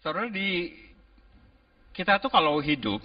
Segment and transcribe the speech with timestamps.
[0.00, 0.72] Saudara di
[1.92, 3.04] kita tuh kalau hidup,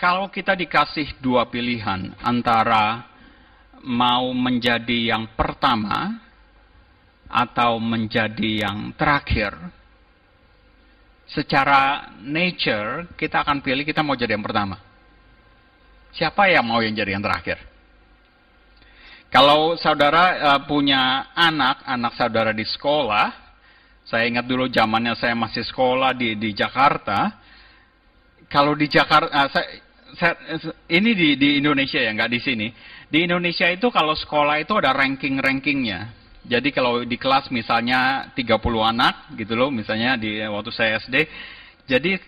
[0.00, 3.04] kalau kita dikasih dua pilihan antara
[3.84, 6.16] mau menjadi yang pertama
[7.28, 9.52] atau menjadi yang terakhir,
[11.28, 14.80] secara nature kita akan pilih kita mau jadi yang pertama.
[16.16, 17.60] Siapa yang mau yang jadi yang terakhir?
[19.28, 23.43] Kalau saudara uh, punya anak, anak saudara di sekolah,
[24.04, 27.40] saya ingat dulu zamannya saya masih sekolah di di Jakarta.
[28.52, 29.66] Kalau di Jakarta, uh, saya,
[30.14, 30.34] saya,
[30.92, 32.68] ini di, di Indonesia ya, nggak di sini.
[33.08, 36.12] Di Indonesia itu kalau sekolah itu ada ranking-rankingnya.
[36.44, 41.16] Jadi kalau di kelas misalnya 30 anak gitu loh, misalnya di waktu saya SD.
[41.88, 42.20] Jadi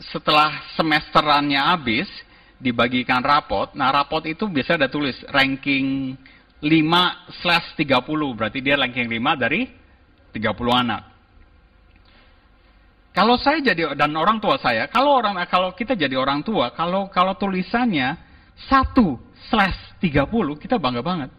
[0.00, 2.08] setelah semesterannya habis,
[2.56, 3.76] dibagikan rapot.
[3.76, 6.16] Nah rapot itu biasa ada tulis ranking
[6.64, 9.68] 5 slash 30, berarti dia ranking 5 dari
[10.32, 11.09] 30 anak.
[13.10, 17.10] Kalau saya jadi dan orang tua saya, kalau orang kalau kita jadi orang tua, kalau
[17.10, 18.14] kalau tulisannya
[18.70, 18.94] 1
[19.50, 20.30] slash 30,
[20.62, 21.30] kita bangga banget.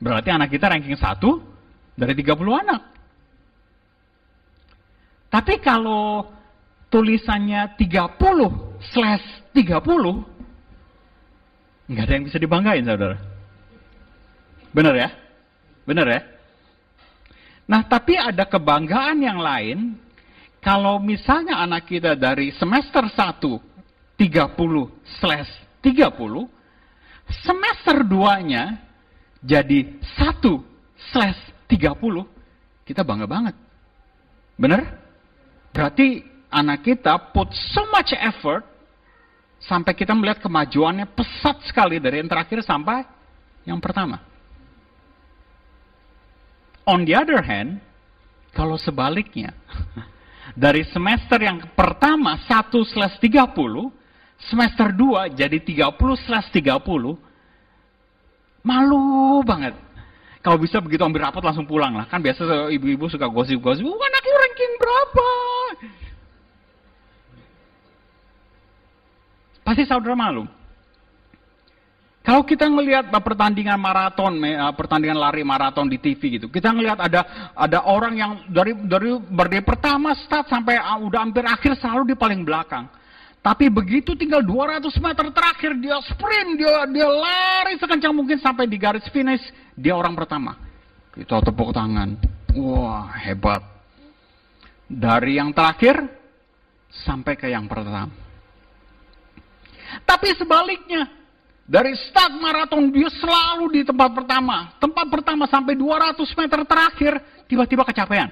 [0.00, 1.20] Berarti anak kita ranking 1
[1.92, 2.82] dari 30 anak.
[5.28, 6.32] Tapi kalau
[6.88, 13.16] tulisannya 30 slash 30, nggak ada yang bisa dibanggain, saudara.
[14.72, 15.08] Benar ya?
[15.84, 16.20] Benar ya?
[17.68, 19.96] Nah, tapi ada kebanggaan yang lain
[20.62, 23.72] kalau misalnya anak kita dari semester 1
[24.14, 25.50] 30 slash
[25.82, 26.46] 30,
[27.42, 28.78] semester 2-nya
[29.42, 30.38] jadi 1
[31.10, 33.58] slash 30, kita bangga banget.
[34.54, 34.86] Benar?
[35.74, 38.62] Berarti anak kita put so much effort
[39.58, 43.02] sampai kita melihat kemajuannya pesat sekali dari yang terakhir sampai
[43.66, 44.22] yang pertama.
[46.86, 47.78] On the other hand,
[48.54, 49.54] kalau sebaliknya,
[50.52, 53.54] dari semester yang pertama 1 slash 30,
[54.50, 57.14] semester 2 jadi 30 slash 30,
[58.66, 59.74] malu banget.
[60.42, 62.10] Kalau bisa begitu ambil rapat langsung pulang lah.
[62.10, 65.28] Kan biasa ibu-ibu suka gosip-gosip, oh, anaknya ranking berapa?
[69.62, 70.50] Pasti saudara malu.
[72.22, 74.38] Kalau kita ngelihat pertandingan maraton,
[74.78, 79.58] pertandingan lari maraton di TV gitu, kita ngelihat ada ada orang yang dari dari dari
[79.66, 82.86] pertama start sampai ah, udah hampir akhir selalu di paling belakang.
[83.42, 88.78] Tapi begitu tinggal 200 meter terakhir dia sprint, dia dia lari sekencang mungkin sampai di
[88.78, 89.42] garis finish,
[89.74, 90.54] dia orang pertama.
[91.10, 92.14] Kita tepuk tangan.
[92.54, 93.66] Wah, hebat.
[94.86, 96.06] Dari yang terakhir
[97.02, 98.14] sampai ke yang pertama.
[100.06, 101.21] Tapi sebaliknya,
[101.62, 104.74] dari start maraton dia selalu di tempat pertama.
[104.82, 107.12] Tempat pertama sampai 200 meter terakhir,
[107.46, 108.28] tiba-tiba kecapean.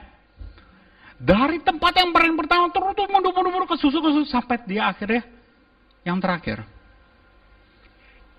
[1.21, 4.89] Dari tempat yang paling pertama terus mundur mundur mundur ke susu ke susu sampai dia
[4.89, 5.23] akhirnya
[6.03, 6.65] yang terakhir.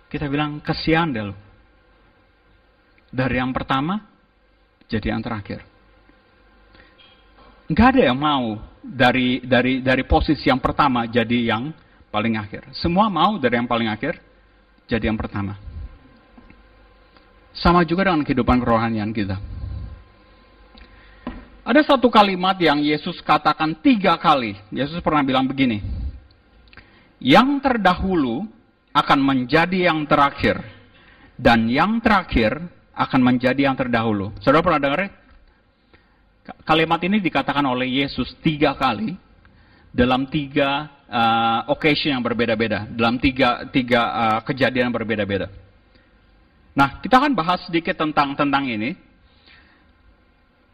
[0.10, 1.36] Kita bilang kesian deh lo.
[3.14, 4.02] Dari yang pertama
[4.90, 5.62] jadi yang terakhir.
[7.70, 11.70] Enggak ada yang mau dari dari dari posisi yang pertama jadi yang
[12.10, 12.74] paling akhir.
[12.76, 14.31] Semua mau dari yang paling akhir
[14.92, 15.56] jadi yang pertama.
[17.56, 19.40] Sama juga dengan kehidupan kerohanian kita.
[21.64, 24.60] Ada satu kalimat yang Yesus katakan tiga kali.
[24.76, 25.80] Yesus pernah bilang begini.
[27.24, 28.44] Yang terdahulu
[28.92, 30.60] akan menjadi yang terakhir.
[31.40, 32.60] Dan yang terakhir
[32.92, 34.36] akan menjadi yang terdahulu.
[34.44, 35.02] Saudara pernah dengar?
[36.66, 39.16] Kalimat ini dikatakan oleh Yesus tiga kali.
[39.92, 42.88] Dalam tiga uh, occasion yang berbeda-beda.
[42.88, 45.52] Dalam tiga, tiga uh, kejadian yang berbeda-beda.
[46.72, 48.96] Nah, kita akan bahas sedikit tentang tentang ini.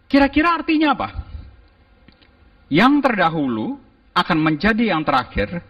[0.05, 1.09] Kira-kira artinya apa?
[2.69, 3.81] Yang terdahulu
[4.13, 5.61] akan menjadi yang terakhir,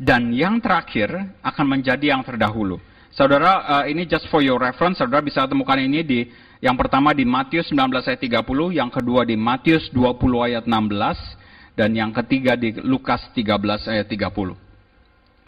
[0.00, 1.12] dan yang terakhir
[1.44, 2.80] akan menjadi yang terdahulu.
[3.12, 6.20] Saudara, uh, ini just for your reference, saudara bisa temukan ini di
[6.64, 11.39] yang pertama di Matius 19 ayat 30, yang kedua di Matius 20 ayat 16,
[11.74, 14.54] dan yang ketiga di Lukas 13 ayat 30.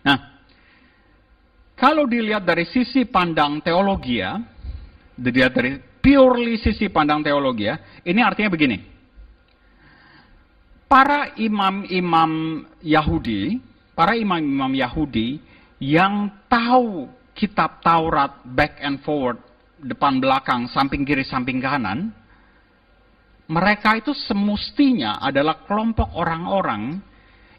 [0.03, 0.19] Nah,
[1.79, 4.39] kalau dilihat dari sisi pandang teologi ya,
[5.19, 8.79] dilihat dari purely sisi pandang teologi ya, ini artinya begini.
[10.87, 13.57] Para imam-imam Yahudi,
[13.97, 15.41] para imam-imam Yahudi
[15.81, 19.41] yang tahu kitab Taurat back and forward,
[19.81, 22.13] depan belakang, samping kiri, samping kanan,
[23.51, 27.03] mereka itu semestinya adalah kelompok orang-orang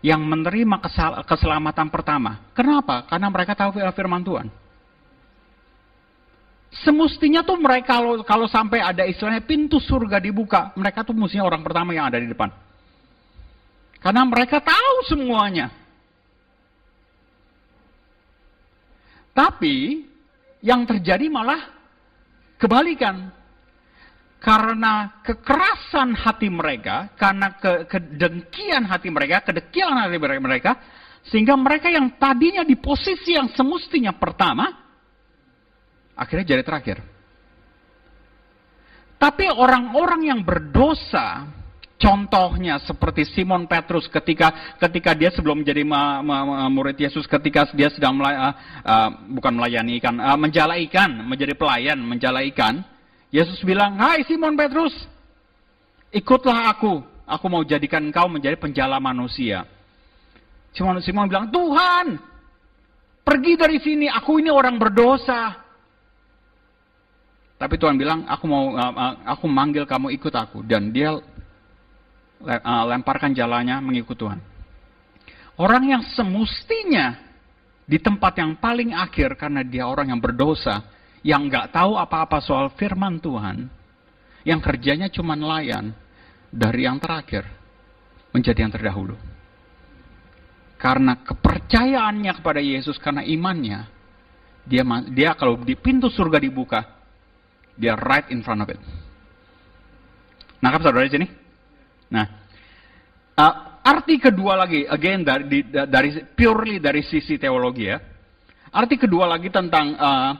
[0.03, 0.83] yang menerima
[1.23, 2.51] keselamatan pertama.
[2.51, 3.07] Kenapa?
[3.07, 4.47] Karena mereka tahu firman Tuhan.
[6.73, 11.61] Semestinya tuh mereka kalau, kalau sampai ada istilahnya pintu surga dibuka, mereka tuh mestinya orang
[11.61, 12.49] pertama yang ada di depan.
[14.01, 15.71] Karena mereka tahu semuanya.
[19.31, 20.03] Tapi
[20.59, 21.61] yang terjadi malah
[22.59, 23.31] kebalikan.
[24.43, 30.71] Karena kekerasan hati mereka, karena ke, kedengkian hati mereka, kedekilan hati mereka,
[31.31, 34.67] sehingga mereka yang tadinya di posisi yang semestinya pertama,
[36.19, 36.99] akhirnya jadi terakhir.
[39.15, 41.47] Tapi orang-orang yang berdosa,
[42.03, 47.71] Contohnya seperti Simon Petrus ketika ketika dia sebelum menjadi ma, ma, ma, murid Yesus, ketika
[47.71, 48.51] dia sedang melay, uh,
[48.83, 52.83] uh, bukan melayani ikan, uh, menjala ikan, menjadi pelayan, menjala ikan.
[53.33, 54.93] Yesus bilang, Hai Simon Petrus,
[56.13, 59.65] ikutlah aku, aku mau jadikan engkau menjadi penjala manusia.
[60.77, 62.21] Simon, Simon bilang, Tuhan,
[63.25, 65.57] pergi dari sini, aku ini orang berdosa.
[67.57, 68.93] Tapi Tuhan bilang, aku mau, uh,
[69.25, 70.61] aku manggil kamu ikut aku.
[70.61, 71.17] Dan dia
[72.43, 72.59] Eh,
[72.91, 74.39] lemparkan jalannya mengikut Tuhan.
[75.55, 77.15] Orang yang semestinya
[77.87, 80.83] di tempat yang paling akhir karena dia orang yang berdosa,
[81.23, 83.71] yang nggak tahu apa-apa soal firman Tuhan,
[84.43, 85.95] yang kerjanya cuma nelayan,
[86.53, 87.47] dari yang terakhir
[88.35, 89.17] menjadi yang terdahulu.
[90.77, 93.87] Karena kepercayaannya kepada Yesus, karena imannya,
[94.67, 96.83] dia dia kalau di pintu surga dibuka,
[97.73, 98.77] dia right in front of it.
[100.59, 101.27] Nangkap saudara di sini?
[102.11, 102.25] Nah,
[103.39, 107.97] uh, arti kedua lagi, again dari, dari purely dari sisi teologi ya.
[108.73, 110.31] Arti kedua lagi tentang uh,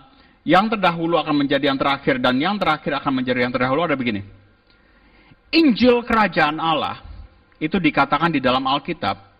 [0.43, 4.23] yang terdahulu akan menjadi yang terakhir dan yang terakhir akan menjadi yang terdahulu ada begini.
[5.53, 6.99] Injil kerajaan Allah
[7.61, 9.33] itu dikatakan di dalam Alkitab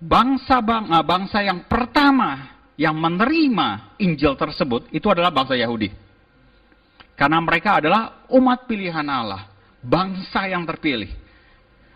[0.00, 5.88] bangsa bang, uh, bangsa yang pertama yang menerima Injil tersebut itu adalah bangsa Yahudi.
[7.16, 9.48] Karena mereka adalah umat pilihan Allah,
[9.80, 11.08] bangsa yang terpilih.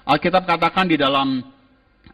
[0.09, 1.45] Alkitab katakan di dalam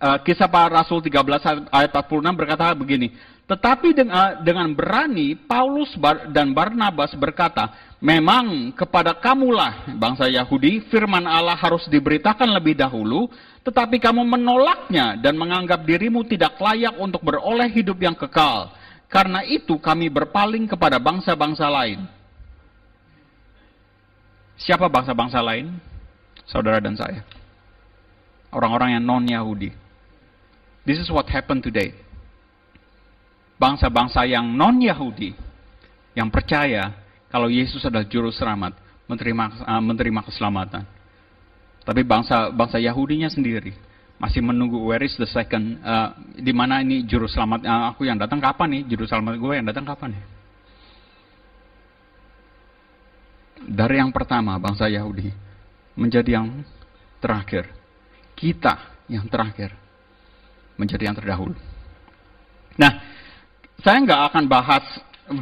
[0.02, 3.14] uh, kisah para rasul 13 ayat 46 berkata begini.
[3.46, 5.94] Tetapi dengan, dengan berani Paulus
[6.34, 13.30] dan Barnabas berkata, memang kepada kamulah bangsa Yahudi firman Allah harus diberitakan lebih dahulu,
[13.62, 18.74] tetapi kamu menolaknya dan menganggap dirimu tidak layak untuk beroleh hidup yang kekal.
[19.06, 22.02] Karena itu kami berpaling kepada bangsa-bangsa lain.
[24.58, 25.70] Siapa bangsa-bangsa lain?
[26.50, 27.22] Saudara dan saya
[28.56, 29.70] orang-orang yang non-Yahudi.
[30.88, 31.92] This is what happened today.
[33.56, 35.32] Bangsa-bangsa yang non-Yahudi,
[36.12, 36.92] yang percaya
[37.32, 38.76] kalau Yesus adalah juru selamat,
[39.08, 40.84] menerima, uh, menerima keselamatan.
[41.86, 43.72] Tapi bangsa bangsa Yahudinya sendiri
[44.16, 48.16] masih menunggu where is the second, uh, di mana ini juru selamat uh, aku yang
[48.16, 50.24] datang kapan nih, juru selamat gue yang datang kapan nih?
[53.66, 55.32] Dari yang pertama bangsa Yahudi
[55.96, 56.60] menjadi yang
[57.24, 57.72] terakhir
[58.36, 59.72] kita yang terakhir
[60.76, 61.56] menjadi yang terdahulu.
[62.76, 62.92] Nah,
[63.84, 64.84] saya nggak akan bahas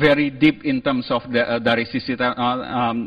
[0.01, 3.07] very deep in terms of the, uh, dari sisi te, uh, um,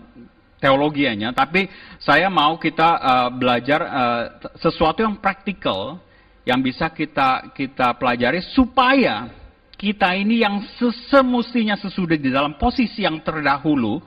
[0.58, 1.70] teologianya, tapi
[2.02, 4.24] saya mau kita uh, belajar uh,
[4.58, 6.02] sesuatu yang praktikal
[6.48, 9.30] yang bisa kita kita pelajari supaya
[9.78, 14.02] kita ini yang sesemestinya sesudah di dalam posisi yang terdahulu,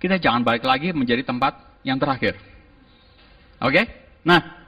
[0.00, 2.40] kita jangan balik lagi menjadi tempat yang terakhir.
[3.60, 3.76] Oke?
[3.76, 3.84] Okay?
[4.24, 4.62] Nah,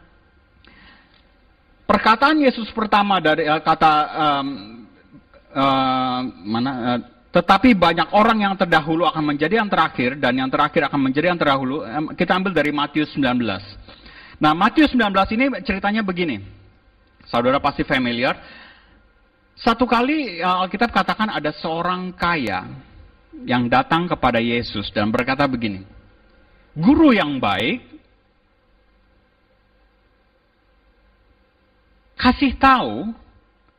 [1.84, 4.83] Perkataan Yesus pertama dari kata um,
[5.54, 7.00] uh, mana uh,
[7.34, 11.40] tetapi banyak orang yang terdahulu akan menjadi yang terakhir dan yang terakhir akan menjadi yang
[11.42, 11.82] terdahulu.
[12.14, 13.42] Kita ambil dari Matius 19.
[14.38, 16.38] Nah, Matius 19 ini ceritanya begini.
[17.26, 18.38] Saudara pasti familiar.
[19.58, 22.70] Satu kali Alkitab katakan ada seorang kaya
[23.42, 25.82] yang datang kepada Yesus dan berkata begini.
[26.78, 27.82] Guru yang baik,
[32.14, 33.11] kasih tahu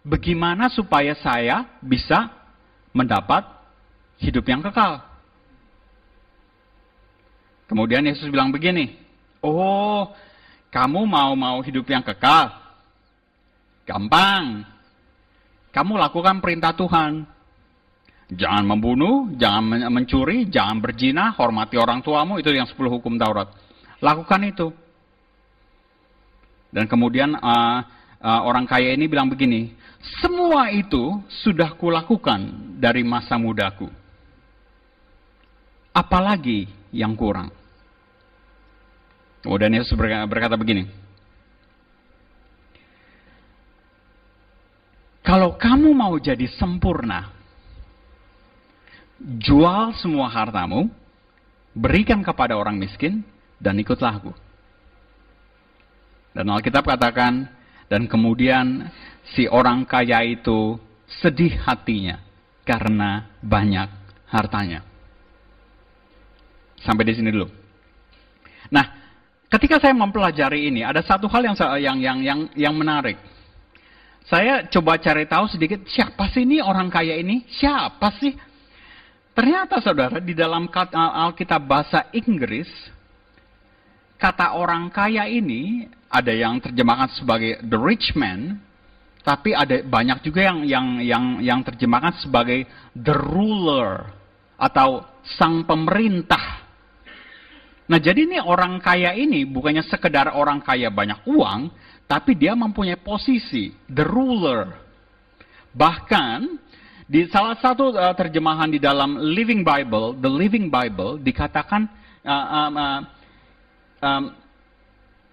[0.05, 2.29] bagaimana supaya saya bisa
[2.93, 3.43] mendapat
[4.21, 5.01] hidup yang kekal.
[7.65, 8.93] Kemudian Yesus bilang begini,
[9.41, 10.13] oh
[10.69, 12.53] kamu mau-mau hidup yang kekal?
[13.89, 14.63] Gampang.
[15.73, 17.25] Kamu lakukan perintah Tuhan.
[18.25, 23.53] Jangan membunuh, jangan mencuri, jangan berzina, hormati orang tuamu, itu yang 10 hukum Taurat.
[24.01, 24.73] Lakukan itu.
[26.73, 27.85] Dan kemudian uh,
[28.17, 29.77] uh, orang kaya ini bilang begini,
[30.21, 32.45] semua itu sudah kulakukan
[32.77, 33.89] dari masa mudaku.
[35.95, 37.49] Apalagi yang kurang?
[39.41, 40.89] Kemudian Yesus berkata begini,
[45.25, 47.33] Kalau kamu mau jadi sempurna,
[49.41, 50.85] jual semua hartamu,
[51.73, 53.25] berikan kepada orang miskin,
[53.57, 54.33] dan ikutlah aku.
[56.37, 57.49] Dan Alkitab katakan,
[57.89, 58.89] Dan kemudian
[59.33, 60.77] si orang kaya itu
[61.21, 62.21] sedih hatinya
[62.61, 63.89] karena banyak
[64.29, 64.85] hartanya.
[66.81, 67.49] Sampai di sini dulu.
[68.69, 68.85] Nah,
[69.49, 71.55] ketika saya mempelajari ini, ada satu hal yang
[71.97, 73.17] yang yang yang, menarik.
[74.25, 77.45] Saya coba cari tahu sedikit siapa sih ini orang kaya ini?
[77.45, 78.33] Siapa sih?
[79.37, 82.69] Ternyata saudara di dalam Alkitab bahasa Inggris
[84.15, 88.57] kata orang kaya ini ada yang terjemahkan sebagai the rich man,
[89.25, 94.05] tapi ada banyak juga yang yang yang yang terjemahkan sebagai the ruler
[94.53, 96.61] atau sang pemerintah.
[97.89, 101.73] Nah, jadi ini orang kaya ini bukannya sekedar orang kaya banyak uang,
[102.05, 104.77] tapi dia mempunyai posisi the ruler.
[105.73, 106.39] Bahkan
[107.09, 111.89] di salah satu uh, terjemahan di dalam Living Bible, the Living Bible dikatakan
[112.25, 112.99] uh, um, uh,
[114.05, 114.23] um,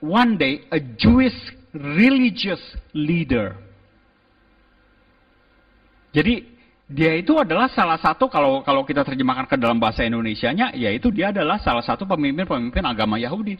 [0.01, 1.37] one day a Jewish
[1.73, 2.61] religious
[2.93, 3.72] leader.
[6.13, 6.45] Jadi
[6.93, 11.33] dia itu adalah salah satu kalau kalau kita terjemahkan ke dalam bahasa Indonesia-nya yaitu dia
[11.33, 13.57] adalah salah satu pemimpin-pemimpin agama Yahudi.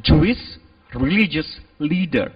[0.00, 0.40] Jewish
[0.96, 2.32] religious leader.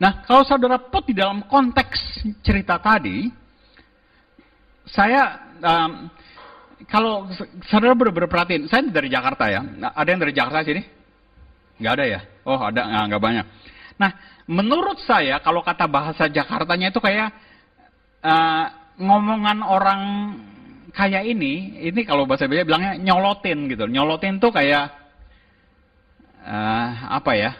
[0.00, 3.28] Nah, kalau saudara put di dalam konteks cerita tadi,
[4.88, 6.08] saya um,
[6.88, 7.28] kalau
[7.68, 9.60] saudara benar-benar perhatiin, saya dari Jakarta ya.
[9.92, 10.82] Ada yang dari Jakarta sini?
[11.76, 12.20] Nggak ada ya?
[12.48, 13.46] Oh, ada, nggak, nggak banyak.
[14.00, 14.10] Nah,
[14.50, 17.30] menurut saya kalau kata bahasa Jakartanya itu kayak
[18.26, 18.66] uh,
[18.98, 20.02] ngomongan orang
[20.90, 23.86] kaya ini, ini kalau bahasa Bali bilangnya nyolotin gitu.
[23.86, 24.90] Nyolotin tuh kayak
[26.42, 27.52] uh, apa ya?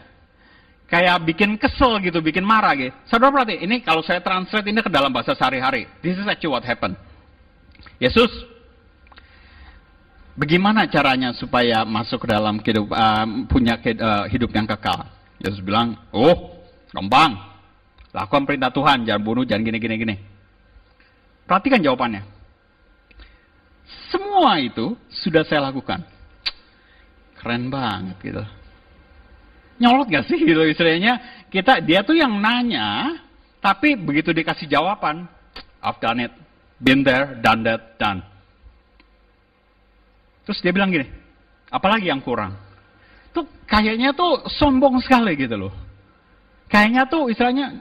[0.91, 2.91] Kayak bikin kesel gitu, bikin marah gitu.
[3.07, 5.87] Saudara perhati, ini kalau saya translate ini ke dalam bahasa sehari-hari.
[6.03, 6.99] This is actually what happened.
[8.03, 8.51] Yesus
[10.41, 15.05] Bagaimana caranya supaya masuk ke dalam hidup, uh, punya uh, hidup yang kekal?
[15.37, 16.60] Yesus bilang, oh,
[16.95, 17.39] gampang.
[18.11, 20.17] Lakukan perintah Tuhan, jangan bunuh, jangan gini, gini, gini.
[21.47, 22.23] Perhatikan jawabannya.
[24.11, 26.03] Semua itu sudah saya lakukan.
[27.39, 28.43] Keren banget gitu.
[29.81, 31.47] Nyolot gak sih gitu istilahnya?
[31.49, 33.19] Kita dia tuh yang nanya,
[33.63, 35.25] tapi begitu dikasih jawaban,
[35.81, 36.33] I've done it,
[36.79, 38.21] been there, done that, done.
[40.45, 41.07] Terus dia bilang gini,
[41.71, 42.59] apalagi yang kurang?
[43.31, 45.73] Tuh kayaknya tuh sombong sekali gitu loh.
[46.71, 47.75] Kayaknya tuh istilahnya,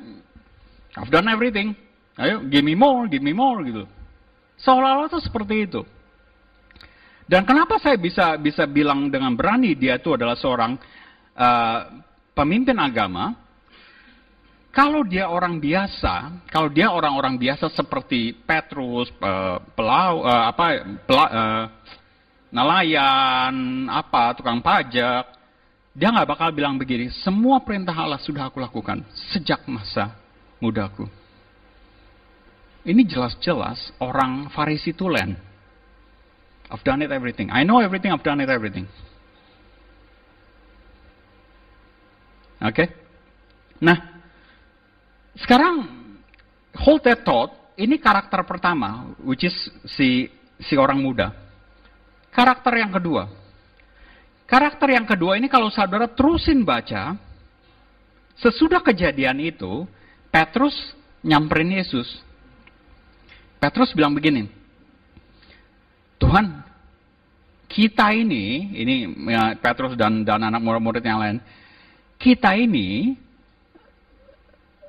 [0.97, 1.77] I've done everything.
[2.17, 3.85] Ayo, give me more, give me more gitu.
[4.59, 5.81] Seolah-olah tuh seperti itu.
[7.29, 10.75] Dan kenapa saya bisa bisa bilang dengan berani dia itu adalah seorang
[11.37, 11.79] uh,
[12.33, 13.37] pemimpin agama?
[14.69, 20.65] Kalau dia orang biasa, kalau dia orang-orang biasa seperti Petrus, uh, pelau, uh, apa,
[21.05, 21.65] pela, uh,
[22.53, 25.38] nelayan, apa, tukang pajak,
[25.99, 29.03] dia nggak bakal bilang begini, semua perintah Allah sudah aku lakukan
[29.35, 30.15] sejak masa
[30.63, 31.03] mudaku.
[32.87, 35.35] Ini jelas-jelas orang Farisi tulen.
[36.71, 37.51] I've done it everything.
[37.51, 38.87] I know everything, I've done it everything.
[42.63, 42.71] Oke?
[42.71, 42.87] Okay?
[43.83, 43.99] Nah,
[45.35, 45.83] sekarang
[46.79, 50.31] hold that thought, ini karakter pertama, which is si
[50.63, 51.35] si orang muda.
[52.31, 53.27] Karakter yang kedua.
[54.49, 57.13] Karakter yang kedua ini kalau saudara terusin baca,
[58.41, 59.85] sesudah kejadian itu,
[60.33, 60.73] Petrus
[61.21, 62.09] nyamperin Yesus.
[63.61, 64.49] Petrus bilang begini,
[66.17, 66.65] Tuhan,
[67.69, 68.95] kita ini, ini
[69.29, 71.37] ya, Petrus dan, dan anak murid-murid yang lain,
[72.17, 73.13] kita ini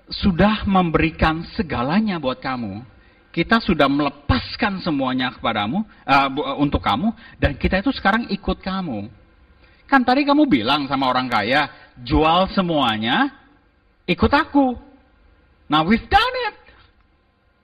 [0.08, 2.80] sudah memberikan segalanya buat kamu
[3.30, 9.06] kita sudah melepaskan semuanya kepadamu uh, untuk kamu dan kita itu sekarang ikut kamu.
[9.90, 11.66] Kan tadi kamu bilang sama orang kaya,
[11.98, 13.26] jual semuanya,
[14.06, 14.78] ikut aku.
[15.66, 16.56] Nah, we've done it.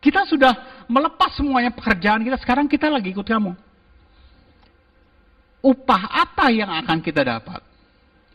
[0.03, 3.55] Kita sudah melepas semuanya pekerjaan kita, sekarang kita lagi ikut kamu.
[5.63, 7.63] Upah apa yang akan kita dapat?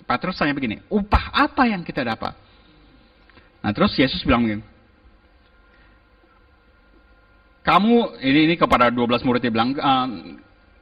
[0.08, 2.36] Petrus tanya begini, upah apa yang kita dapat?
[3.60, 4.64] Nah, terus Yesus bilang begini,
[7.62, 10.08] kamu ini ini kepada 12 muridnya bilang uh,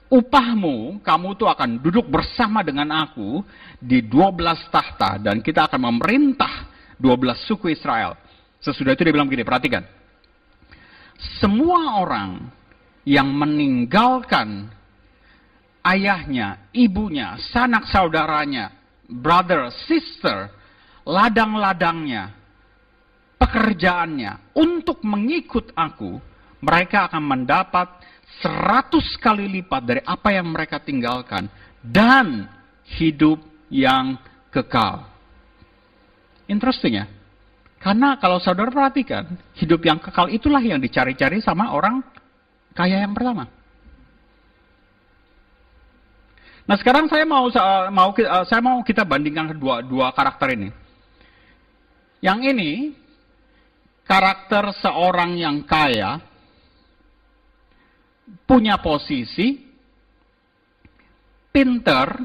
[0.10, 3.46] upahmu kamu tuh akan duduk bersama dengan aku
[3.78, 6.66] di 12 tahta dan kita akan memerintah
[6.98, 8.18] 12 suku Israel.
[8.60, 9.86] Sesudah itu dia bilang begini, perhatikan.
[11.40, 12.52] Semua orang
[13.08, 14.68] yang meninggalkan
[15.86, 18.76] ayahnya, ibunya, sanak saudaranya,
[19.08, 20.52] brother, sister,
[21.08, 22.36] ladang-ladangnya,
[23.40, 26.20] pekerjaannya untuk mengikut aku,
[26.60, 27.88] mereka akan mendapat
[28.38, 31.50] seratus kali lipat dari apa yang mereka tinggalkan
[31.82, 32.46] dan
[32.86, 33.42] hidup
[33.74, 34.18] yang
[34.54, 35.10] kekal.
[36.46, 37.06] Interesting ya.
[37.80, 42.04] Karena kalau saudara perhatikan, hidup yang kekal itulah yang dicari-cari sama orang
[42.76, 43.48] kaya yang pertama.
[46.70, 47.50] Nah sekarang saya mau
[47.90, 48.14] mau
[48.46, 50.70] saya mau kita bandingkan kedua dua karakter ini.
[52.22, 52.72] Yang ini
[54.06, 56.22] karakter seorang yang kaya
[58.46, 59.62] punya posisi
[61.50, 62.18] pinter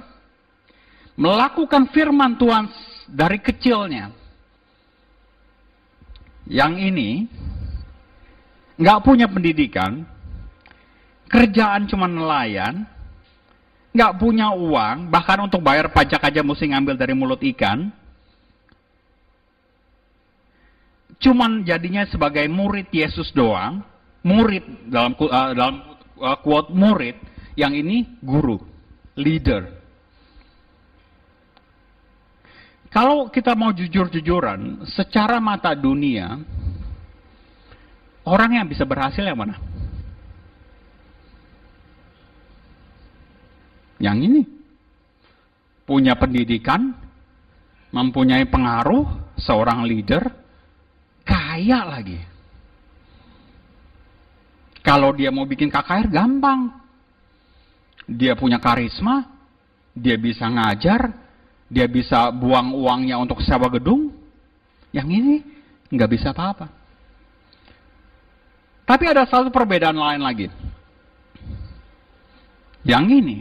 [1.15, 2.65] melakukan firman Tuhan
[3.09, 4.25] dari kecilnya
[6.49, 7.25] yang ini
[8.75, 10.03] nggak punya pendidikan,
[11.31, 12.85] kerjaan cuma nelayan,
[13.95, 17.89] nggak punya uang, bahkan untuk bayar pajak aja mesti ngambil dari mulut ikan.
[21.23, 23.81] Cuman jadinya sebagai murid Yesus doang,
[24.21, 27.17] murid dalam uh, dalam uh, quote murid,
[27.55, 28.59] yang ini guru,
[29.19, 29.85] leader.
[32.95, 36.39] Kalau kita mau jujur-jujuran, secara mata dunia,
[38.23, 39.59] orang yang bisa berhasil yang mana?
[43.99, 44.43] Yang ini.
[45.85, 46.97] Punya pendidikan,
[47.91, 50.23] mempunyai pengaruh, seorang leader,
[51.27, 52.34] kaya lagi.
[54.85, 56.77] Kalau dia mau bikin KKR gampang.
[58.05, 59.25] Dia punya karisma,
[59.97, 61.09] dia bisa ngajar,
[61.73, 64.13] dia bisa buang uangnya untuk sewa gedung.
[64.93, 65.37] Yang ini
[65.89, 66.69] nggak bisa apa-apa.
[68.85, 70.53] Tapi ada satu perbedaan lain lagi.
[72.85, 73.39] Yang ini,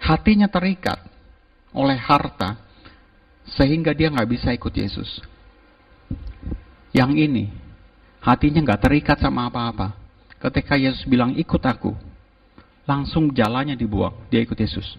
[0.00, 0.96] hatinya terikat
[1.76, 2.56] oleh harta,
[3.44, 5.20] sehingga dia nggak bisa ikut Yesus.
[6.96, 7.44] Yang ini,
[8.20, 9.96] hatinya nggak terikat sama apa-apa.
[10.40, 11.92] Ketika Yesus bilang, ikut aku,
[12.88, 14.16] langsung jalannya dibuang.
[14.32, 14.96] Dia ikut Yesus.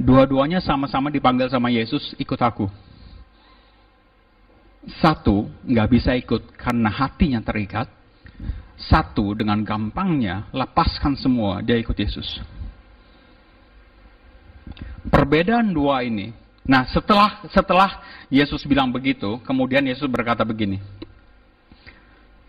[0.00, 2.64] Dua-duanya sama-sama dipanggil sama Yesus, ikut aku.
[4.96, 7.84] Satu, nggak bisa ikut karena hatinya terikat.
[8.80, 12.40] Satu, dengan gampangnya, lepaskan semua, dia ikut Yesus.
[15.12, 16.32] Perbedaan dua ini.
[16.64, 17.90] Nah, setelah setelah
[18.28, 20.78] Yesus bilang begitu, kemudian Yesus berkata begini.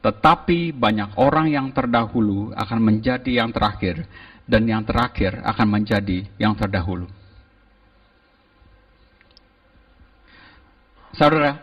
[0.01, 4.01] Tetapi banyak orang yang terdahulu akan menjadi yang terakhir,
[4.49, 7.05] dan yang terakhir akan menjadi yang terdahulu.
[11.13, 11.59] Saudara,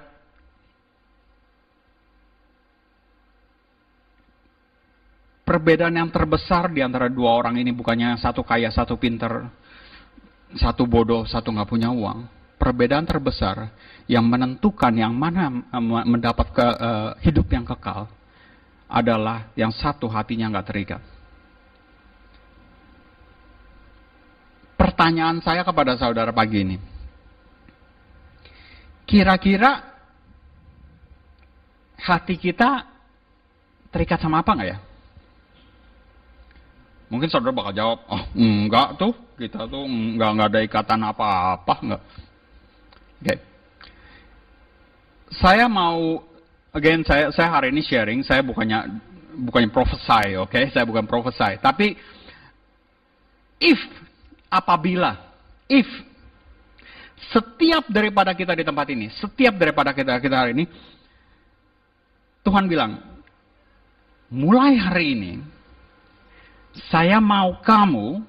[5.42, 9.48] perbedaan yang terbesar di antara dua orang ini bukannya satu kaya, satu pinter,
[10.54, 12.37] satu bodoh, satu nggak punya uang.
[12.68, 13.72] Perbedaan terbesar
[14.04, 15.48] yang menentukan yang mana
[16.04, 18.04] mendapat ke, uh, hidup yang kekal
[18.84, 21.00] adalah yang satu hatinya nggak terikat.
[24.76, 26.76] Pertanyaan saya kepada saudara pagi ini,
[29.08, 29.88] kira-kira
[32.04, 32.84] hati kita
[33.88, 34.78] terikat sama apa nggak ya?
[37.08, 42.04] Mungkin saudara bakal jawab, oh enggak tuh, kita tuh enggak, enggak ada ikatan apa-apa, enggak.
[43.18, 43.26] Oke.
[43.26, 43.38] Okay.
[45.38, 46.22] Saya mau
[46.72, 48.98] again saya saya hari ini sharing, saya bukannya
[49.50, 50.50] bukannya prophesy, oke?
[50.50, 50.70] Okay?
[50.70, 51.98] Saya bukan prophesy, tapi
[53.58, 53.78] if
[54.46, 55.18] apabila
[55.66, 55.86] if
[57.34, 60.64] setiap daripada kita di tempat ini, setiap daripada kita kita hari ini
[62.46, 63.02] Tuhan bilang,
[64.32, 65.32] mulai hari ini
[66.88, 68.22] saya mau kamu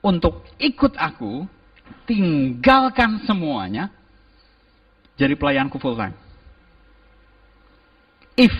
[0.00, 1.44] untuk ikut aku,
[2.08, 3.92] tinggalkan semuanya,
[5.20, 6.16] jadi pelayanku full time.
[8.38, 8.54] If.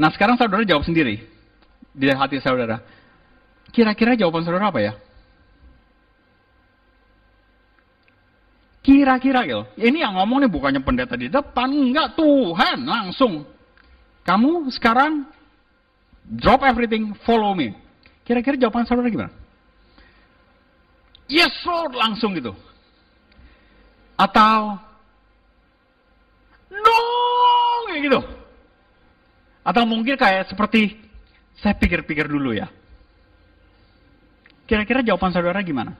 [0.00, 1.20] Nah sekarang saudara jawab sendiri.
[1.92, 2.80] Di hati saudara.
[3.68, 4.94] Kira-kira jawaban saudara apa ya?
[8.80, 9.62] Kira-kira gitu.
[9.76, 11.68] Ini yang ngomong nih bukannya pendeta di depan.
[11.68, 13.44] Enggak, Tuhan langsung.
[14.24, 15.28] Kamu sekarang
[16.24, 17.76] drop everything, follow me.
[18.24, 19.39] Kira-kira jawaban saudara gimana?
[21.30, 22.50] Yes Lord, langsung gitu.
[24.18, 24.82] Atau,
[26.74, 26.98] no,
[27.86, 28.20] kayak gitu.
[29.62, 30.98] Atau mungkin kayak seperti,
[31.62, 32.66] saya pikir-pikir dulu ya.
[34.66, 35.94] Kira-kira jawaban saudara gimana?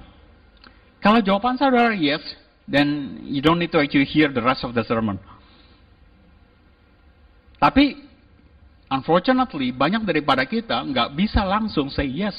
[0.99, 2.21] Kalau jawaban saudara yes,
[2.67, 5.15] then you don't need to actually hear the rest of the sermon.
[7.63, 8.03] Tapi,
[8.91, 12.35] unfortunately, banyak daripada kita nggak bisa langsung say yes.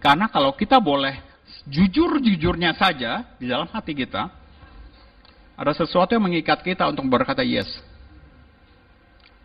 [0.00, 1.27] Karena kalau kita boleh
[1.68, 4.30] jujur-jujurnya saja di dalam hati kita,
[5.58, 7.68] ada sesuatu yang mengikat kita untuk berkata yes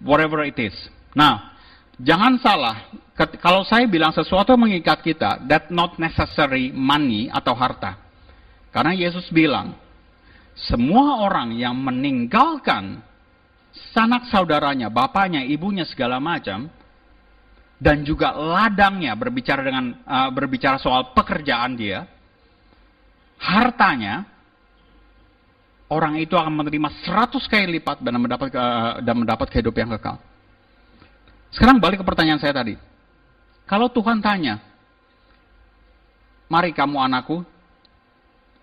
[0.03, 0.75] whatever it is.
[1.15, 1.53] Nah,
[2.01, 2.89] Jangan salah,
[3.37, 8.01] kalau saya bilang sesuatu mengikat kita, that not necessary money atau harta.
[8.73, 9.77] Karena Yesus bilang,
[10.57, 12.97] semua orang yang meninggalkan
[13.93, 16.65] sanak saudaranya, bapaknya, ibunya segala macam,
[17.83, 22.07] dan juga ladangnya berbicara dengan uh, berbicara soal pekerjaan dia,
[23.43, 24.23] hartanya,
[25.91, 30.15] orang itu akan menerima 100 kali lipat dan mendapat uh, dan mendapat kehidupan yang kekal.
[31.51, 32.79] Sekarang balik ke pertanyaan saya tadi.
[33.67, 34.63] Kalau Tuhan tanya,
[36.47, 37.43] mari kamu anakku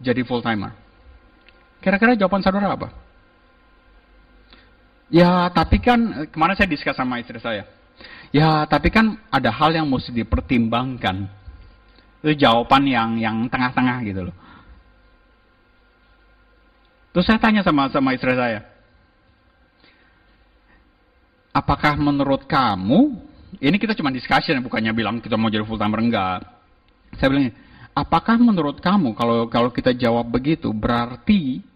[0.01, 0.73] jadi full timer.
[1.85, 2.89] Kira-kira jawaban saudara apa?
[5.13, 7.80] Ya, tapi kan kemarin saya diskus sama istri saya.
[8.31, 11.27] Ya, tapi kan ada hal yang mesti dipertimbangkan.
[12.23, 14.37] Itu jawaban yang yang tengah-tengah gitu loh.
[17.11, 18.63] Terus saya tanya sama sama istri saya,
[21.51, 23.19] apakah menurut kamu,
[23.59, 26.47] ini kita cuma discussion, bukannya bilang kita mau jadi full timer enggak.
[27.19, 27.51] Saya bilang,
[27.99, 31.67] apakah menurut kamu kalau kalau kita jawab begitu berarti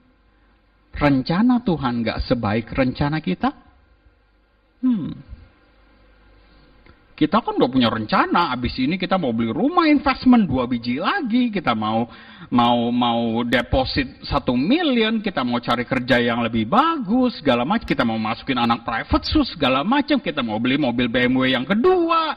[0.94, 3.50] rencana Tuhan nggak sebaik rencana kita?
[4.86, 5.33] Hmm.
[7.14, 11.46] Kita kan udah punya rencana, abis ini kita mau beli rumah investment dua biji lagi,
[11.46, 12.11] kita mau
[12.50, 18.03] mau mau deposit satu million, kita mau cari kerja yang lebih bagus, segala macam, kita
[18.03, 22.35] mau masukin anak private sus, segala macam, kita mau beli mobil BMW yang kedua.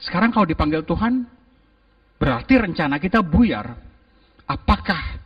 [0.00, 1.28] Sekarang kalau dipanggil Tuhan,
[2.16, 3.68] berarti rencana kita buyar.
[4.48, 5.20] Apakah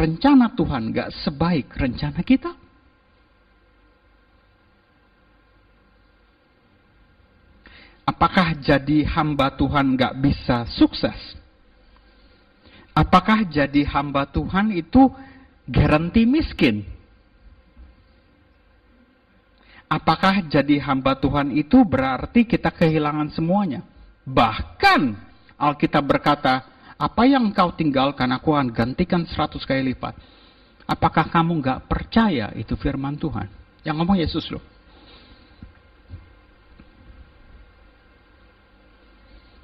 [0.00, 2.63] rencana Tuhan gak sebaik rencana kita?
[8.04, 11.16] Apakah jadi hamba Tuhan gak bisa sukses?
[12.92, 15.08] Apakah jadi hamba Tuhan itu
[15.64, 16.84] garanti miskin?
[19.88, 23.80] Apakah jadi hamba Tuhan itu berarti kita kehilangan semuanya?
[24.24, 25.16] Bahkan
[25.56, 30.14] Alkitab berkata, apa yang kau tinggalkan aku akan gantikan seratus kali lipat.
[30.84, 33.48] Apakah kamu gak percaya itu firman Tuhan?
[33.80, 34.73] Yang ngomong Yesus loh.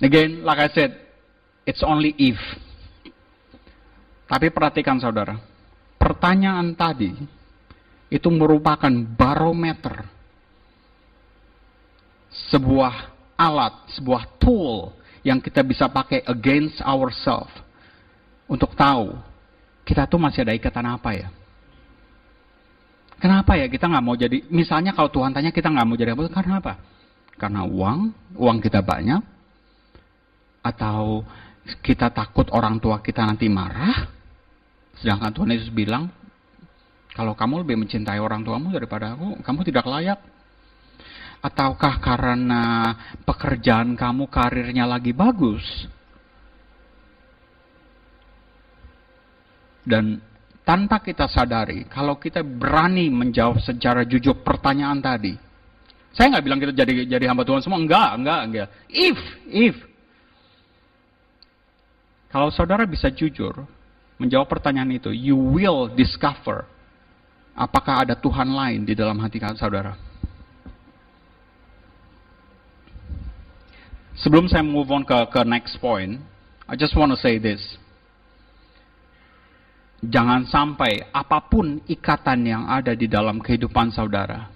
[0.01, 0.97] Again, like I said,
[1.69, 2.41] it's only if.
[4.25, 5.37] Tapi perhatikan saudara,
[6.01, 7.13] pertanyaan tadi
[8.09, 10.09] itu merupakan barometer
[12.51, 17.53] sebuah alat, sebuah tool yang kita bisa pakai against ourselves
[18.49, 19.15] untuk tahu
[19.85, 21.29] kita tuh masih ada ikatan apa ya.
[23.21, 26.31] Kenapa ya kita nggak mau jadi, misalnya kalau Tuhan tanya kita nggak mau jadi apa,
[26.33, 26.81] karena apa?
[27.37, 29.21] Karena uang, uang kita banyak,
[30.61, 31.25] atau
[31.81, 34.09] kita takut orang tua kita nanti marah,
[35.01, 36.09] sedangkan Tuhan Yesus bilang,
[37.15, 40.21] kalau kamu lebih mencintai orang tuamu daripada aku, kamu tidak layak.
[41.41, 42.93] Ataukah karena
[43.25, 45.65] pekerjaan kamu karirnya lagi bagus?
[49.81, 50.21] Dan
[50.63, 55.33] tanpa kita sadari, kalau kita berani menjawab secara jujur pertanyaan tadi,
[56.13, 58.69] saya nggak bilang kita jadi jadi hamba Tuhan semua, enggak, enggak, enggak.
[58.93, 59.19] If,
[59.49, 59.77] if
[62.31, 63.67] kalau saudara bisa jujur
[64.17, 66.63] menjawab pertanyaan itu, you will discover
[67.59, 69.99] apakah ada Tuhan lain di dalam hati saudara.
[74.15, 76.21] Sebelum saya move on ke, ke next point,
[76.69, 77.61] I just want to say this.
[80.01, 84.49] Jangan sampai apa pun ikatan yang ada di dalam kehidupan saudara,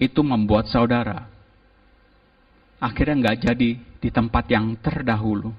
[0.00, 1.36] itu membuat saudara
[2.76, 3.70] akhirnya nggak jadi
[4.06, 5.50] di tempat yang terdahulu.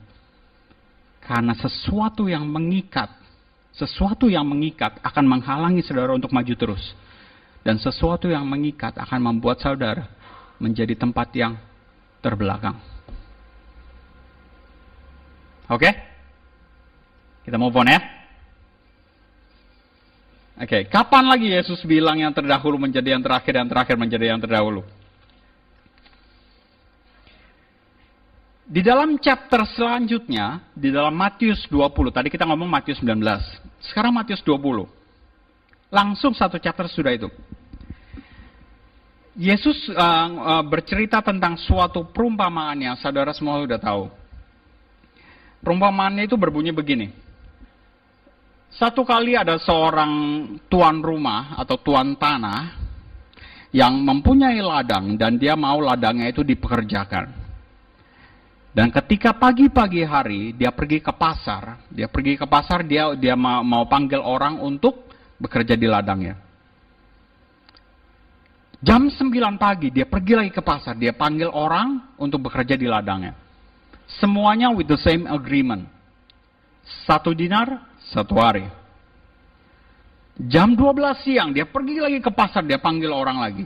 [1.20, 3.12] Karena sesuatu yang mengikat,
[3.76, 6.96] sesuatu yang mengikat akan menghalangi saudara untuk maju terus.
[7.60, 10.08] Dan sesuatu yang mengikat akan membuat saudara
[10.64, 11.60] menjadi tempat yang
[12.24, 12.80] terbelakang.
[15.68, 15.84] Oke?
[15.84, 15.94] Okay?
[17.44, 18.00] Kita move on ya.
[20.58, 20.82] Oke, okay.
[20.88, 24.82] kapan lagi Yesus bilang yang terdahulu menjadi yang terakhir, yang terakhir menjadi yang terdahulu?
[28.68, 33.16] Di dalam chapter selanjutnya, di dalam Matius 20, tadi kita ngomong Matius 19,
[33.80, 34.84] sekarang Matius 20.
[35.88, 37.32] Langsung satu chapter sudah itu.
[39.40, 44.12] Yesus uh, uh, bercerita tentang suatu perumpamaan yang saudara semua sudah tahu.
[45.64, 47.16] Perumpamaannya itu berbunyi begini.
[48.68, 50.12] Satu kali ada seorang
[50.68, 52.76] tuan rumah atau tuan tanah
[53.72, 57.47] yang mempunyai ladang dan dia mau ladangnya itu dipekerjakan.
[58.78, 63.66] Dan ketika pagi-pagi hari dia pergi ke pasar, dia pergi ke pasar dia dia mau,
[63.66, 65.10] mau panggil orang untuk
[65.42, 66.38] bekerja di ladangnya.
[68.78, 73.34] Jam 9 pagi dia pergi lagi ke pasar, dia panggil orang untuk bekerja di ladangnya.
[74.22, 75.90] Semuanya with the same agreement.
[77.10, 77.82] Satu dinar,
[78.14, 78.70] satu hari.
[80.46, 83.66] Jam 12 siang dia pergi lagi ke pasar, dia panggil orang lagi.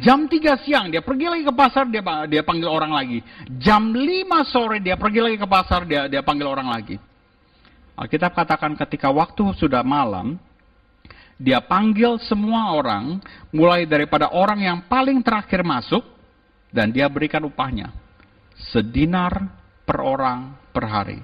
[0.00, 3.20] Jam 3 siang dia pergi lagi ke pasar, dia dia panggil orang lagi.
[3.60, 4.00] Jam 5
[4.48, 6.96] sore dia pergi lagi ke pasar, dia dia panggil orang lagi.
[8.00, 10.40] Alkitab katakan ketika waktu sudah malam,
[11.36, 13.20] dia panggil semua orang,
[13.52, 16.00] mulai daripada orang yang paling terakhir masuk,
[16.72, 17.92] dan dia berikan upahnya.
[18.72, 19.52] Sedinar
[19.84, 21.20] per orang per hari.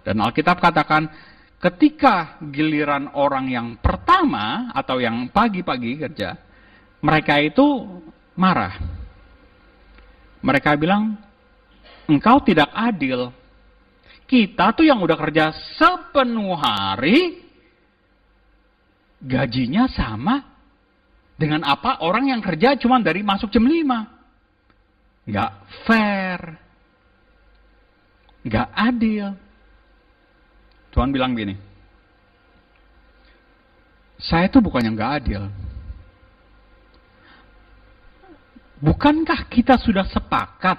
[0.00, 1.08] Dan Alkitab katakan,
[1.58, 6.38] ketika giliran orang yang pertama, atau yang pagi-pagi kerja,
[7.02, 7.86] mereka itu
[8.38, 8.74] marah.
[10.38, 11.18] Mereka bilang,
[12.06, 13.34] engkau tidak adil.
[14.28, 17.42] Kita tuh yang udah kerja sepenuh hari,
[19.18, 20.46] gajinya sama
[21.38, 25.30] dengan apa orang yang kerja cuma dari masuk jam 5.
[25.30, 25.52] Nggak
[25.86, 26.40] fair.
[28.46, 29.26] Nggak adil.
[30.88, 31.54] Tuhan bilang gini,
[34.18, 35.42] saya itu bukannya nggak adil.
[38.78, 40.78] Bukankah kita sudah sepakat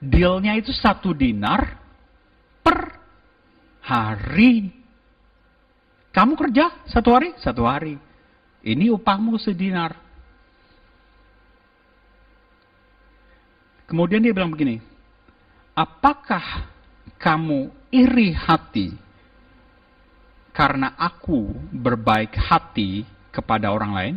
[0.00, 1.76] dealnya itu satu dinar
[2.60, 3.00] per
[3.84, 4.72] hari?
[6.12, 7.32] Kamu kerja satu hari?
[7.40, 7.96] Satu hari.
[8.60, 9.96] Ini upahmu sedinar.
[13.88, 14.78] Kemudian dia bilang begini,
[15.74, 16.68] apakah
[17.18, 18.94] kamu iri hati
[20.50, 24.16] karena aku berbaik hati kepada orang lain?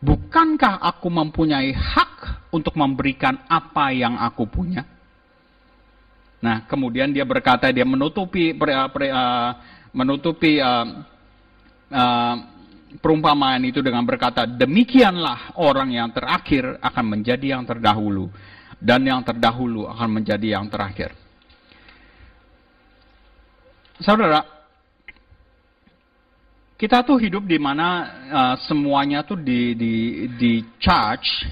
[0.00, 4.88] Bukankah aku mempunyai hak untuk memberikan apa yang aku punya?
[6.40, 9.50] Nah, kemudian dia berkata dia menutupi uh,
[9.92, 11.04] menutupi uh,
[11.92, 12.36] uh,
[12.98, 18.26] perumpamaan itu dengan berkata, demikianlah orang yang terakhir akan menjadi yang terdahulu,
[18.80, 21.12] dan yang terdahulu akan menjadi yang terakhir.
[24.00, 24.40] Saudara,
[26.80, 27.88] kita tuh hidup di mana
[28.32, 31.44] uh, semuanya tuh di, di, di charge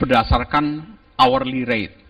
[0.00, 2.00] berdasarkan hourly rate.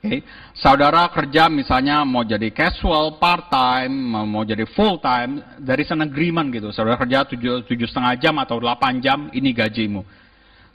[0.00, 0.24] Okay.
[0.56, 3.92] Saudara kerja misalnya mau jadi casual, part time,
[4.24, 6.72] mau jadi full time, dari sana agreement gitu.
[6.72, 10.00] Saudara kerja tujuh setengah jam atau delapan jam, ini gajimu.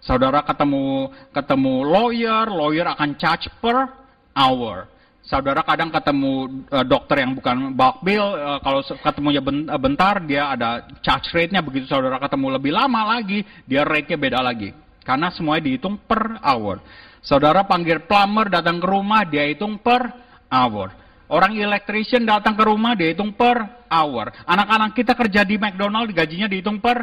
[0.06, 3.90] Saudara ketemu ketemu lawyer, lawyer akan charge per
[4.38, 4.86] hour.
[5.26, 10.54] Saudara kadang ketemu uh, dokter yang bukan bulk bill, uh, kalau ketemunya eh, bentar, dia
[10.54, 11.66] ada charge rate-nya.
[11.66, 14.70] Begitu saudara ketemu lebih lama lagi, dia rate-nya beda lagi.
[15.02, 16.78] Karena semuanya dihitung per hour.
[17.26, 20.14] Saudara panggil plumber datang ke rumah, dia hitung per
[20.54, 20.94] hour.
[21.26, 24.30] Orang electrician datang ke rumah, dia hitung per hour.
[24.46, 27.02] Anak-anak kita kerja di McDonald, gajinya dihitung per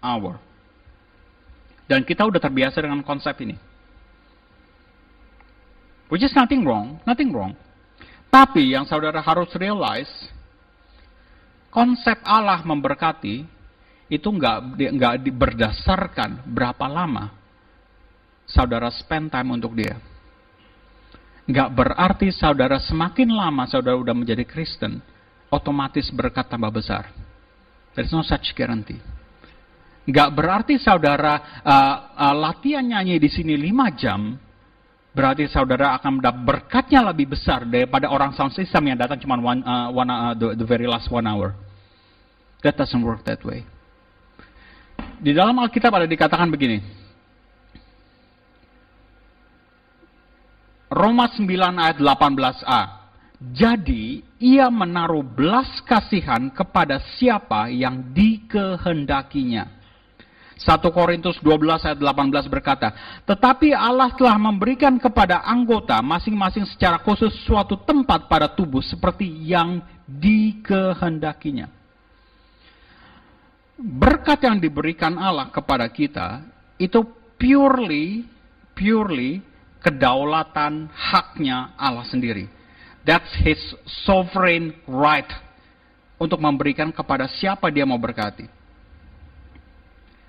[0.00, 0.47] hour.
[1.88, 3.56] Dan kita udah terbiasa dengan konsep ini.
[6.12, 7.56] Which is nothing wrong, nothing wrong.
[8.28, 10.08] Tapi yang saudara harus realize,
[11.72, 13.44] konsep Allah memberkati
[14.08, 17.32] itu nggak nggak berdasarkan berapa lama
[18.48, 20.00] saudara spend time untuk dia.
[21.48, 25.00] Nggak berarti saudara semakin lama saudara udah menjadi Kristen,
[25.48, 27.08] otomatis berkat tambah besar.
[27.96, 29.00] There's no such guarantee.
[30.08, 34.40] Nggak berarti saudara uh, uh, latihan nyanyi di sini 5 jam,
[35.12, 39.60] berarti saudara akan mendapat berkatnya lebih besar daripada orang sound system yang datang cuma one,
[39.60, 41.52] uh, one, uh, the, the very last one hour.
[42.64, 43.68] That doesn't work that way.
[45.20, 46.80] Di dalam Alkitab ada dikatakan begini,
[50.88, 51.44] Roma 9
[51.84, 52.82] ayat 18a.
[53.38, 59.77] Jadi ia menaruh belas kasihan kepada siapa yang dikehendakinya.
[60.58, 62.90] 1 Korintus 12 ayat 18 berkata,
[63.22, 69.78] Tetapi Allah telah memberikan kepada anggota masing-masing secara khusus suatu tempat pada tubuh seperti yang
[70.10, 71.70] dikehendakinya.
[73.78, 76.42] Berkat yang diberikan Allah kepada kita
[76.74, 77.06] itu
[77.38, 78.26] purely,
[78.74, 79.38] purely
[79.78, 82.50] kedaulatan haknya Allah sendiri.
[83.06, 83.62] That's his
[84.02, 85.30] sovereign right
[86.18, 88.57] untuk memberikan kepada siapa dia mau berkati.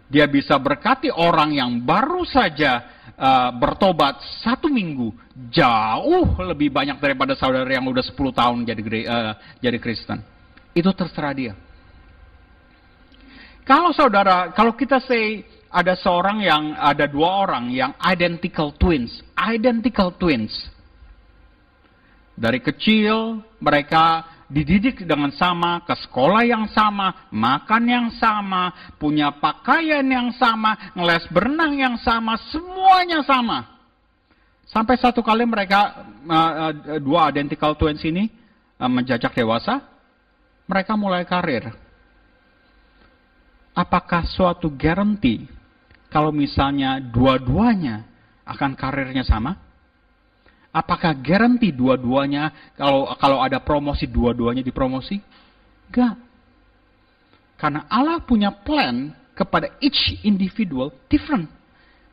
[0.10, 2.82] Dia bisa berkati orang yang baru saja
[3.14, 5.14] uh, bertobat satu minggu
[5.54, 10.20] jauh lebih banyak daripada saudara yang udah 10 tahun jadi uh, jadi Kristen.
[10.74, 11.54] Itu terserah dia.
[13.70, 20.10] Kalau saudara, kalau kita say ada seorang yang ada dua orang yang identical twins, identical
[20.18, 20.50] twins.
[22.34, 30.04] Dari kecil mereka dididik dengan sama, ke sekolah yang sama, makan yang sama, punya pakaian
[30.04, 33.78] yang sama, ngeles berenang yang sama, semuanya sama.
[34.66, 38.30] Sampai satu kali mereka, uh, uh, dua identical twins ini,
[38.82, 39.86] uh, menjajak dewasa,
[40.66, 41.70] mereka mulai karir.
[43.78, 45.46] Apakah suatu garansi
[46.10, 48.06] kalau misalnya dua-duanya
[48.50, 49.69] akan karirnya sama?
[50.80, 55.20] Apakah garanti dua-duanya kalau kalau ada promosi dua-duanya dipromosi?
[55.92, 56.16] Enggak.
[57.60, 61.52] Karena Allah punya plan kepada each individual different.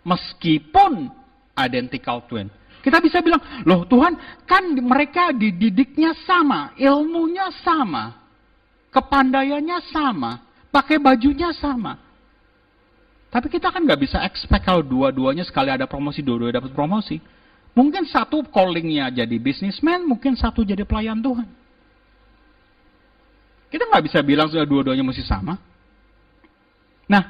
[0.03, 1.15] Meskipun
[1.55, 2.51] identical twin.
[2.83, 4.15] Kita bisa bilang, loh Tuhan
[4.47, 8.15] kan mereka dididiknya sama, ilmunya sama,
[8.95, 11.99] kepandaiannya sama, pakai bajunya sama.
[13.31, 17.19] Tapi kita kan nggak bisa expect kalau dua-duanya sekali ada promosi, dua-duanya dapat promosi.
[17.77, 21.45] Mungkin satu callingnya jadi bisnismen, mungkin satu jadi pelayan Tuhan.
[23.69, 25.61] Kita nggak bisa bilang sudah dua-duanya mesti sama.
[27.05, 27.23] Nah,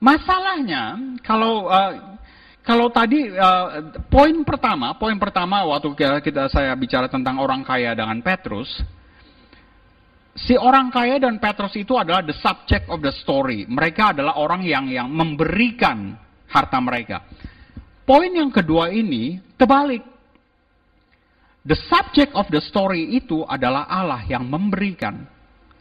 [0.00, 2.16] masalahnya kalau uh,
[2.64, 7.92] kalau tadi uh, poin pertama, poin pertama waktu kita, kita saya bicara tentang orang kaya
[7.92, 8.70] dengan Petrus,
[10.32, 13.68] si orang kaya dan Petrus itu adalah the subject of the story.
[13.68, 16.16] Mereka adalah orang yang yang memberikan
[16.48, 17.28] harta mereka.
[18.02, 20.02] Poin yang kedua ini terbalik.
[21.62, 25.22] The subject of the story itu adalah Allah yang memberikan.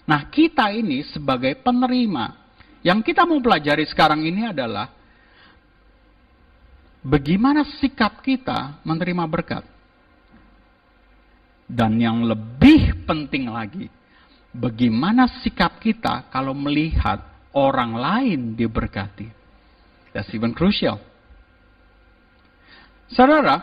[0.05, 2.37] Nah, kita ini sebagai penerima.
[2.85, 4.93] Yang kita mau pelajari sekarang ini adalah
[7.01, 9.65] bagaimana sikap kita menerima berkat.
[11.65, 13.89] Dan yang lebih penting lagi,
[14.53, 17.25] bagaimana sikap kita kalau melihat
[17.57, 19.29] orang lain diberkati.
[20.13, 21.10] That's even crucial.
[23.11, 23.59] Saudara,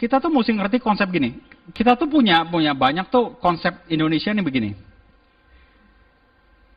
[0.00, 1.36] kita tuh mesti ngerti konsep gini.
[1.76, 4.70] Kita tuh punya punya banyak tuh konsep Indonesia nih begini.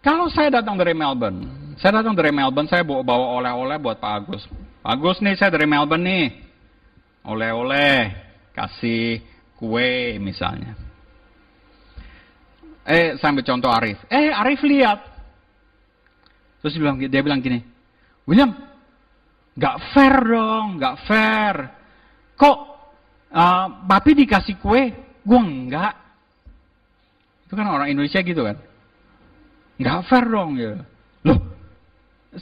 [0.04, 4.46] Kalau saya datang dari Melbourne, saya datang dari Melbourne, saya bawa oleh-oleh buat Pak Agus.
[4.86, 6.26] Pak Agus nih, saya dari Melbourne nih.
[7.26, 8.14] Oleh-oleh,
[8.54, 9.26] kasih
[9.58, 10.78] kue misalnya.
[12.86, 13.98] Eh, saya ambil contoh Arif.
[14.14, 15.02] Eh, Arif lihat.
[16.62, 17.66] Terus dia bilang, dia bilang gini,
[18.30, 18.54] William,
[19.58, 21.85] gak fair dong, gak fair
[22.36, 22.58] kok
[23.32, 24.92] uh, papi dikasih kue,
[25.24, 25.94] gue enggak.
[27.48, 28.58] Itu kan orang Indonesia gitu kan.
[29.76, 30.80] Enggak fair dong ya.
[31.28, 31.40] Loh,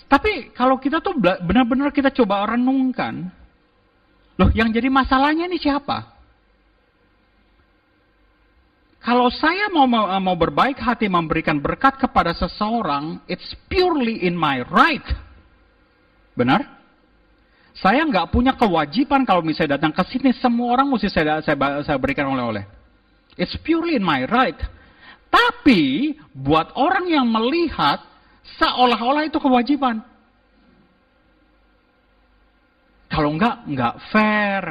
[0.10, 3.30] tapi kalau kita tuh benar-benar kita coba renungkan,
[4.38, 6.14] loh yang jadi masalahnya ini siapa?
[9.04, 9.84] Kalau saya mau
[10.24, 15.04] mau berbaik hati memberikan berkat kepada seseorang, it's purely in my right.
[16.40, 16.83] Benar?
[17.74, 21.98] Saya nggak punya kewajiban kalau misalnya datang ke sini semua orang mesti saya, saya, saya
[21.98, 22.64] berikan oleh-oleh.
[23.34, 24.58] It's purely in my right.
[25.34, 27.98] Tapi buat orang yang melihat
[28.62, 30.06] seolah-olah itu kewajiban.
[33.10, 34.64] Kalau enggak, enggak fair.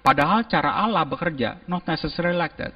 [0.00, 2.72] Padahal cara Allah bekerja, not necessarily like that.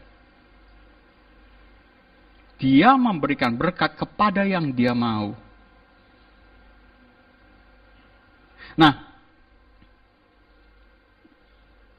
[2.61, 5.33] Dia memberikan berkat kepada yang dia mau.
[8.81, 8.93] Nah,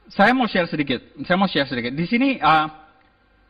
[0.10, 0.98] saya mau share sedikit.
[1.30, 1.94] Saya mau share sedikit.
[1.94, 2.66] Di sini, uh,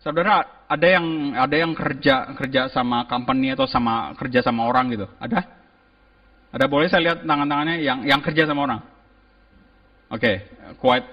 [0.04, 5.08] saudara, ada yang ada yang kerja kerja sama company atau sama kerja sama orang gitu.
[5.15, 5.48] Ada?
[6.52, 8.82] Ada boleh saya lihat tangan-tangannya yang yang kerja sama orang?
[10.12, 10.36] Oke, okay,
[10.76, 11.08] quite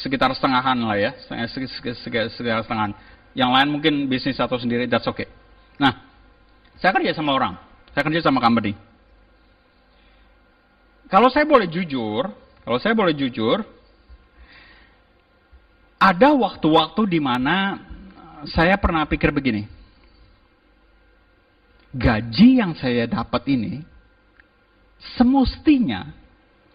[0.00, 1.12] sekitar setengahan lah ya,
[1.52, 2.96] sekitar, setengahan.
[3.36, 5.28] Yang lain mungkin bisnis atau sendiri, that's okay.
[5.76, 6.00] Nah,
[6.80, 7.60] saya kerja sama orang,
[7.92, 8.72] saya kerja sama company.
[11.12, 12.24] Kalau saya boleh jujur,
[12.64, 13.60] kalau saya boleh jujur,
[16.00, 17.76] ada waktu-waktu di mana
[18.48, 19.68] saya pernah pikir begini.
[21.92, 23.84] Gaji yang saya dapat ini
[25.20, 26.08] semestinya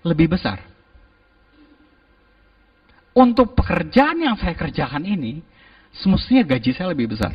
[0.05, 0.61] lebih besar.
[3.17, 5.41] Untuk pekerjaan yang saya kerjakan ini,
[5.97, 7.33] semestinya gaji saya lebih besar.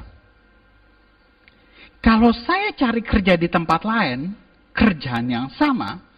[1.98, 4.30] Kalau saya cari kerja di tempat lain,
[4.70, 6.11] kerjaan yang sama,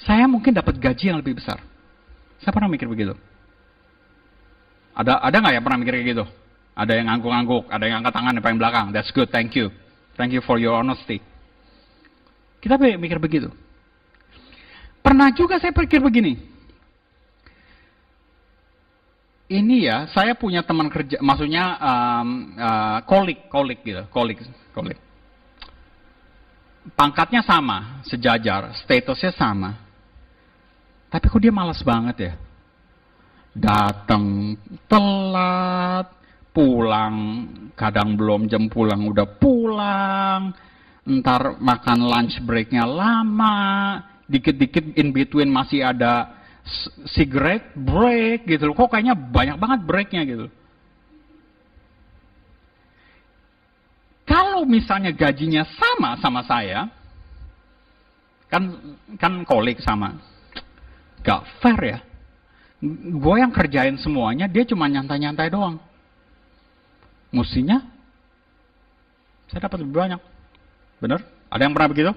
[0.00, 1.60] saya mungkin dapat gaji yang lebih besar.
[2.40, 3.14] Saya pernah mikir begitu.
[4.92, 6.24] Ada ada nggak yang pernah mikir kayak gitu?
[6.72, 8.86] Ada yang ngangguk-ngangguk, ada yang angkat tangan di paling belakang.
[8.96, 9.68] That's good, thank you.
[10.16, 11.20] Thank you for your honesty.
[12.60, 13.52] Kita mikir begitu.
[15.02, 16.38] Pernah juga saya pikir begini.
[19.52, 24.40] Ini ya, saya punya teman kerja, maksudnya um, uh, kolik, kolik gitu, kolik,
[24.72, 24.96] kolik.
[26.82, 29.78] Pangkatnya sama, sejajar, statusnya sama.
[31.06, 32.32] Tapi kok dia malas banget ya?
[33.52, 34.56] Datang
[34.90, 36.08] telat,
[36.50, 37.16] pulang,
[37.78, 40.52] kadang belum jam pulang udah pulang,
[41.06, 46.32] ntar makan lunch breaknya lama, dikit-dikit in between masih ada
[47.12, 48.74] cigarette break gitu loh.
[48.76, 50.46] Kok kayaknya banyak banget breaknya gitu.
[54.62, 56.86] Kalau misalnya gajinya sama sama saya,
[58.46, 58.78] kan
[59.18, 60.22] kan kolik sama,
[61.26, 61.98] gak fair ya.
[63.10, 65.82] Gue yang kerjain semuanya, dia cuma nyantai-nyantai doang.
[67.34, 67.82] Mestinya
[69.50, 70.20] saya dapat lebih banyak.
[71.02, 71.26] Benar?
[71.50, 72.12] Ada yang pernah begitu?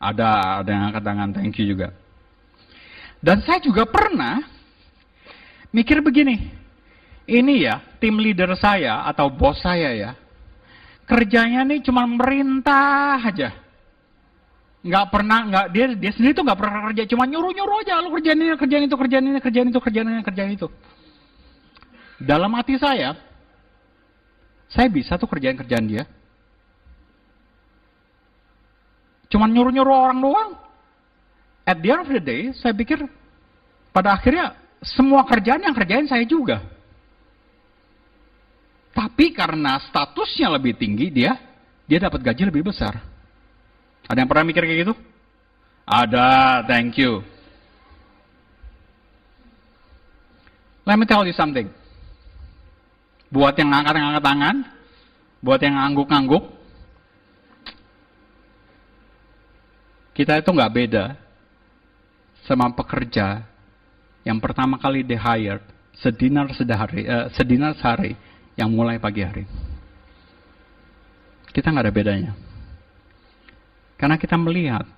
[0.00, 1.92] Ada, ada yang angkat tangan, thank you juga.
[3.20, 4.48] Dan saya juga pernah
[5.76, 6.48] mikir begini,
[7.28, 10.12] ini ya tim leader saya atau bos saya ya,
[11.06, 13.50] kerjanya nih cuma merintah aja.
[14.82, 18.10] Nggak pernah, nggak dia dia sendiri tuh nggak pernah kerja, cuma nyuruh nyuruh aja, lu
[18.18, 20.66] kerjaan ini, kerjaan itu, kerjaan ini, kerjaan itu, kerjaan ini, kerjaan itu.
[22.18, 23.14] Dalam hati saya,
[24.70, 26.04] saya bisa tuh kerjaan kerjaan dia.
[29.30, 30.50] Cuma nyuruh-nyuruh orang doang.
[31.62, 33.00] At the end of the day, saya pikir
[33.94, 36.58] pada akhirnya semua kerjaan yang kerjain saya juga.
[38.92, 41.36] Tapi karena statusnya lebih tinggi, dia
[41.88, 43.00] dia dapat gaji lebih besar.
[44.06, 44.94] Ada yang pernah mikir kayak gitu?
[45.88, 47.24] Ada, thank you.
[50.84, 51.70] Let me tell you something.
[53.32, 54.56] Buat yang ngangkat-ngangkat tangan,
[55.40, 56.44] buat yang ngangguk-ngangguk,
[60.12, 61.04] Kita itu nggak beda
[62.44, 63.48] sama pekerja
[64.28, 65.64] yang pertama kali di hired
[65.96, 68.12] sedinar sedahari, uh, sedinar sehari
[68.56, 69.44] yang mulai pagi hari.
[71.52, 72.32] Kita nggak ada bedanya.
[74.00, 74.88] Karena kita melihat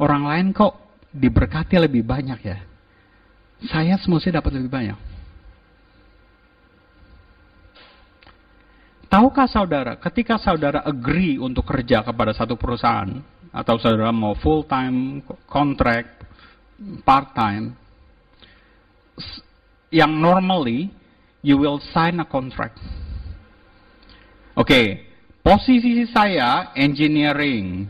[0.00, 0.74] orang lain kok
[1.12, 2.58] diberkati lebih banyak ya.
[3.68, 4.98] Saya semestinya dapat lebih banyak.
[9.10, 13.10] Tahukah saudara, ketika saudara agree untuk kerja kepada satu perusahaan,
[13.50, 15.18] atau saudara mau full time,
[15.50, 16.22] contract,
[17.02, 17.74] part time,
[19.90, 20.94] yang normally
[21.40, 22.78] you will sign a contract.
[24.56, 24.86] Oke, okay,
[25.40, 27.88] posisi saya engineering,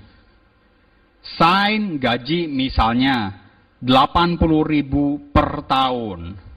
[1.39, 3.43] sign gaji misalnya
[3.83, 6.49] 80 ribu per tahun.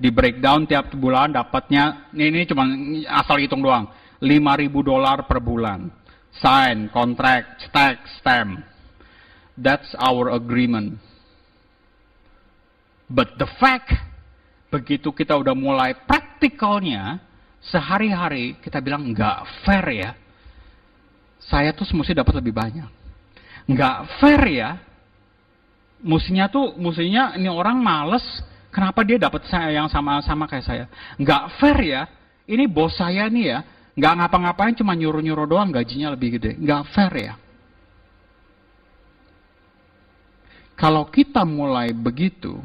[0.00, 2.64] Di breakdown tiap bulan dapatnya, ini, ini cuma
[3.04, 3.84] asal hitung doang,
[4.16, 6.00] 5 ribu dolar per bulan
[6.38, 8.62] sign, contract, stack, stamp.
[9.58, 10.98] That's our agreement.
[13.10, 13.92] But the fact,
[14.70, 17.18] begitu kita udah mulai praktikalnya,
[17.60, 20.10] sehari-hari kita bilang nggak fair ya.
[21.42, 22.88] Saya tuh mesti dapat lebih banyak.
[23.66, 24.70] Nggak fair ya.
[26.00, 28.24] Musinya tuh, musinya ini orang males,
[28.72, 30.84] kenapa dia dapat saya yang sama-sama kayak saya?
[31.20, 32.02] Nggak fair ya.
[32.50, 33.60] Ini bos saya nih ya,
[34.00, 36.56] Nggak ngapa-ngapain cuma nyuruh-nyuruh doang gajinya lebih gede.
[36.56, 37.34] Nggak fair ya.
[40.78, 42.56] Kalau kita mulai begitu,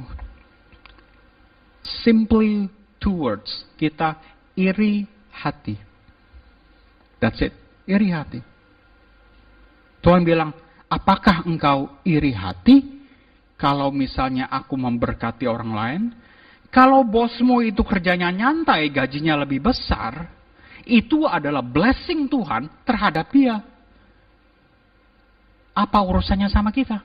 [2.01, 2.65] simply
[2.97, 4.17] two words, kita
[4.57, 5.77] iri hati.
[7.21, 7.53] That's it,
[7.85, 8.41] iri hati.
[10.01, 10.53] Tuhan bilang,
[10.85, 13.05] apakah engkau iri hati
[13.57, 16.03] kalau misalnya aku memberkati orang lain?
[16.69, 20.27] Kalau bosmu itu kerjanya nyantai, gajinya lebih besar,
[20.83, 23.63] itu adalah blessing Tuhan terhadap dia.
[25.71, 26.99] Apa urusannya sama kita?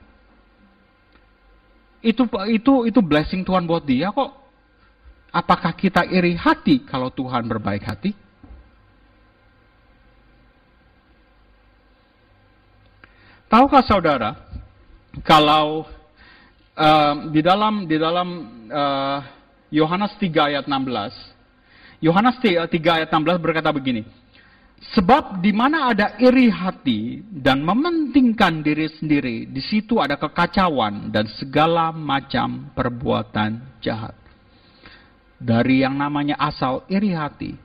[2.01, 4.40] Itu itu itu blessing Tuhan buat dia kok.
[5.31, 8.11] Apakah kita iri hati kalau Tuhan berbaik hati?
[13.47, 14.31] Tahukah saudara,
[15.23, 15.87] kalau
[16.75, 18.27] uh, di dalam di dalam
[18.71, 19.19] uh,
[19.71, 24.03] Yohanes 3 ayat 16, Yohanes 3 ayat 16 berkata begini,
[24.95, 31.27] Sebab di mana ada iri hati dan mementingkan diri sendiri, di situ ada kekacauan dan
[31.39, 34.20] segala macam perbuatan jahat.
[35.41, 37.57] Dari yang namanya asal iri hati,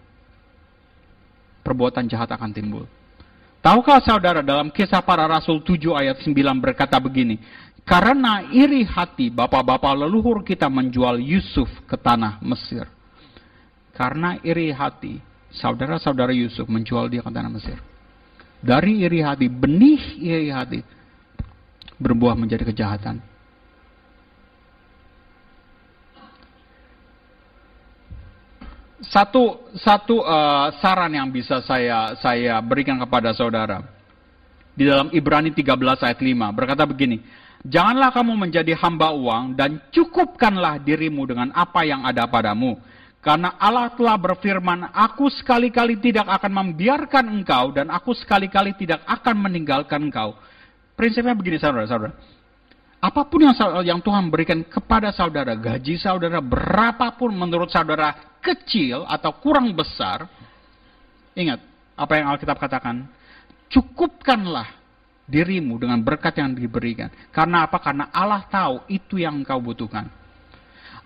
[1.61, 2.89] perbuatan jahat akan timbul.
[3.61, 7.37] Tahukah saudara dalam kisah para rasul 7 ayat 9 berkata begini,
[7.85, 12.89] karena iri hati bapak-bapak leluhur kita menjual Yusuf ke tanah Mesir.
[13.93, 15.21] Karena iri hati,
[15.53, 17.77] saudara-saudara Yusuf menjual dia ke tanah Mesir.
[18.65, 20.81] Dari iri hati, benih iri hati
[22.01, 23.36] berbuah menjadi kejahatan.
[29.05, 33.85] Satu satu uh, saran yang bisa saya saya berikan kepada saudara
[34.77, 35.73] di dalam Ibrani 13
[36.05, 37.21] ayat 5 berkata begini,
[37.67, 42.79] Janganlah kamu menjadi hamba uang dan cukupkanlah dirimu dengan apa yang ada padamu
[43.25, 49.51] Karena Allah telah berfirman, aku sekali-kali tidak akan membiarkan engkau dan aku sekali-kali tidak akan
[49.51, 50.39] meninggalkan engkau.
[50.95, 52.15] Prinsipnya begini saudara-saudara.
[52.97, 59.37] Apa pun yang, yang Tuhan berikan kepada saudara, gaji saudara berapapun menurut saudara kecil atau
[59.37, 60.25] kurang besar,
[61.37, 61.61] ingat
[61.93, 63.05] apa yang Alkitab katakan,
[63.69, 64.69] cukupkanlah
[65.29, 67.13] dirimu dengan berkat yang diberikan.
[67.35, 67.83] Karena apa?
[67.83, 70.09] Karena Allah tahu itu yang engkau butuhkan.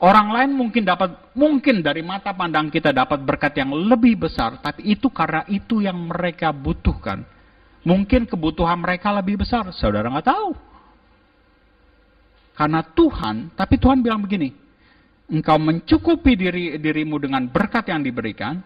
[0.01, 4.97] Orang lain mungkin dapat, mungkin dari mata pandang kita dapat berkat yang lebih besar, tapi
[4.97, 7.21] itu karena itu yang mereka butuhkan.
[7.85, 10.70] Mungkin kebutuhan mereka lebih besar, saudara nggak tahu.
[12.61, 14.53] Karena Tuhan, tapi Tuhan bilang begini,
[15.33, 18.61] engkau mencukupi diri, dirimu dengan berkat yang diberikan,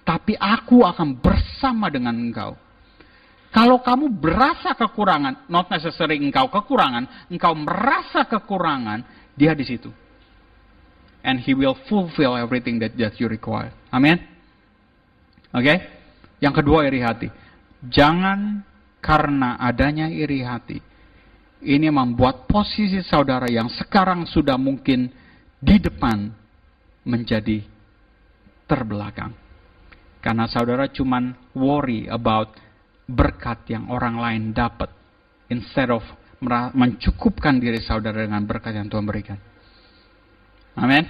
[0.00, 2.56] tapi aku akan bersama dengan engkau.
[3.52, 9.04] Kalau kamu berasa kekurangan, not necessary engkau kekurangan, engkau merasa kekurangan,
[9.36, 9.92] dia di situ
[11.24, 13.72] and He will fulfill everything that, that you require.
[13.90, 14.20] Amin.
[15.56, 15.64] Oke?
[15.64, 15.78] Okay?
[16.44, 17.28] Yang kedua iri hati.
[17.88, 18.60] Jangan
[19.00, 20.78] karena adanya iri hati.
[21.64, 25.08] Ini membuat posisi saudara yang sekarang sudah mungkin
[25.56, 26.28] di depan
[27.08, 27.64] menjadi
[28.68, 29.32] terbelakang.
[30.20, 32.52] Karena saudara cuman worry about
[33.08, 34.88] berkat yang orang lain dapat.
[35.52, 36.04] Instead of
[36.76, 39.40] mencukupkan diri saudara dengan berkat yang Tuhan berikan.
[40.76, 41.08] Amin.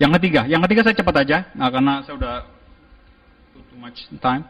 [0.00, 2.36] Yang ketiga, yang ketiga saya cepat aja, nah, karena saya udah
[3.52, 4.44] too much time.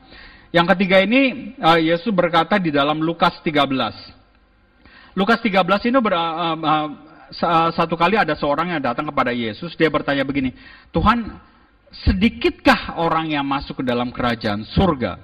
[0.53, 4.22] Yang ketiga ini uh, Yesus berkata di dalam Lukas 13.
[5.13, 9.93] Lukas 13 ini ber, uh, uh, satu kali ada seorang yang datang kepada Yesus, dia
[9.93, 10.57] bertanya begini,
[10.89, 11.37] Tuhan,
[11.93, 15.21] sedikitkah orang yang masuk ke dalam kerajaan surga?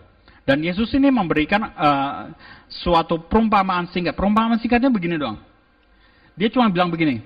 [0.49, 2.33] Dan Yesus ini memberikan uh,
[2.73, 4.17] suatu perumpamaan singkat.
[4.17, 5.37] Perumpamaan singkatnya begini doang.
[6.33, 7.21] Dia cuma bilang begini,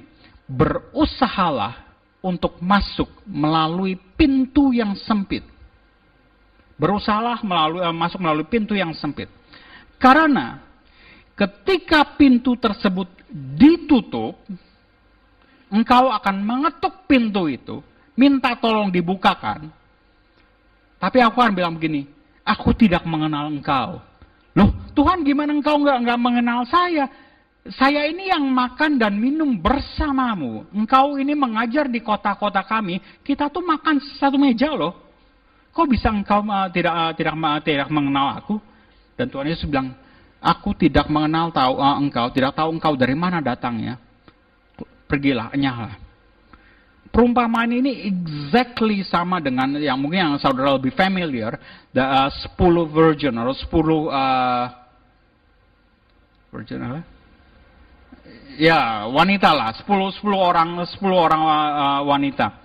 [0.51, 1.87] berusahalah
[2.19, 5.47] untuk masuk melalui pintu yang sempit.
[6.75, 9.31] Berusahalah melalui, uh, masuk melalui pintu yang sempit.
[10.03, 10.72] Karena
[11.35, 14.37] ketika pintu tersebut ditutup,
[15.73, 17.81] engkau akan mengetuk pintu itu,
[18.17, 19.69] minta tolong dibukakan.
[21.01, 22.07] Tapi aku akan bilang begini,
[22.47, 23.99] aku tidak mengenal engkau.
[24.53, 27.09] Loh, Tuhan gimana engkau nggak nggak mengenal saya?
[27.71, 30.67] saya ini yang makan dan minum bersamamu.
[30.75, 32.99] Engkau ini mengajar di kota-kota kami.
[33.23, 34.99] Kita tuh makan satu meja loh.
[35.71, 38.59] Kok bisa engkau uh, tidak uh, tidak uh, tidak mengenal aku?
[39.15, 39.95] Dan Tuhan Yesus bilang,
[40.43, 43.97] aku tidak mengenal tahu uh, engkau, tidak tahu engkau dari mana datangnya.
[45.07, 45.97] Pergilah, enyahlah.
[47.13, 51.61] Perumpamaan ini exactly sama dengan yang mungkin yang saudara lebih familiar,
[51.95, 54.67] the uh, 10 virgin atau 10 uh,
[56.51, 57.01] virgin apa?
[58.57, 59.89] ya wanita lah, 10
[60.21, 62.61] 10 orang 10 orang uh, wanita.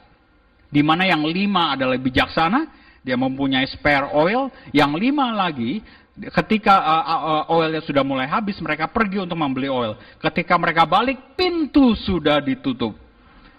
[0.67, 2.67] Di mana yang lima adalah bijaksana,
[3.03, 5.79] dia mempunyai spare oil, yang lima lagi
[6.17, 9.93] ketika uh, uh, oilnya sudah mulai habis, mereka pergi untuk membeli oil.
[10.17, 12.97] Ketika mereka balik, pintu sudah ditutup.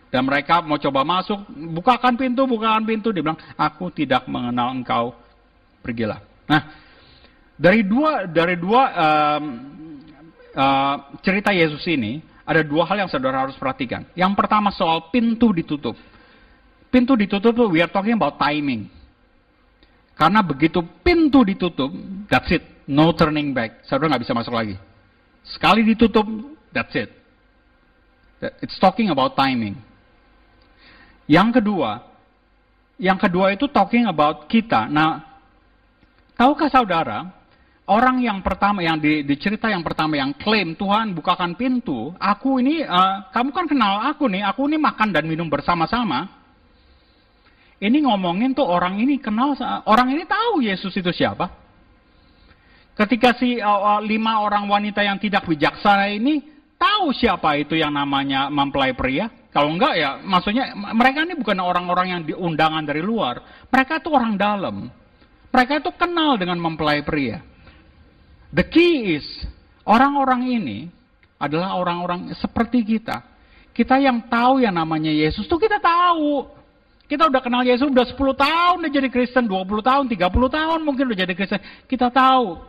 [0.08, 3.12] Dan mereka mau coba masuk, bukakan pintu, bukakan pintu.
[3.12, 5.12] Dia bilang, aku tidak mengenal engkau,
[5.84, 6.18] pergilah.
[6.48, 6.64] Nah,
[7.54, 9.44] dari dua dari dua um,
[10.56, 14.08] uh, cerita Yesus ini, ada dua hal yang saudara harus perhatikan.
[14.16, 15.94] Yang pertama soal pintu ditutup.
[16.88, 18.88] Pintu ditutup we are talking about timing.
[20.18, 21.94] Karena begitu pintu ditutup,
[22.26, 22.66] that's it.
[22.90, 23.86] No turning back.
[23.86, 24.74] Saudara nggak bisa masuk lagi.
[25.46, 26.26] Sekali ditutup,
[26.74, 27.14] that's it.
[28.58, 29.78] It's talking about timing.
[31.30, 32.02] Yang kedua,
[32.98, 34.90] yang kedua itu talking about kita.
[34.90, 35.22] Nah,
[36.34, 37.30] tahukah saudara,
[37.86, 42.58] orang yang pertama yang di, di cerita yang pertama yang klaim Tuhan bukakan pintu, aku
[42.58, 46.37] ini uh, kamu kan kenal aku nih, aku ini makan dan minum bersama-sama.
[47.78, 49.54] Ini ngomongin tuh orang ini kenal
[49.86, 51.46] orang ini tahu Yesus itu siapa.
[52.98, 56.42] Ketika si uh, lima orang wanita yang tidak bijaksana ini
[56.74, 59.30] tahu siapa itu yang namanya mempelai pria.
[59.54, 63.66] Kalau enggak ya, maksudnya mereka ini bukan orang-orang yang diundangan dari luar.
[63.70, 64.90] Mereka itu orang dalam.
[65.54, 67.38] Mereka itu kenal dengan mempelai pria.
[68.50, 69.26] The key is,
[69.86, 70.78] orang-orang ini
[71.38, 73.22] adalah orang-orang seperti kita.
[73.70, 76.57] Kita yang tahu yang namanya Yesus tuh kita tahu.
[77.08, 81.08] Kita udah kenal Yesus udah 10 tahun udah jadi Kristen, 20 tahun, 30 tahun mungkin
[81.08, 81.60] udah jadi Kristen.
[81.88, 82.60] Kita tahu.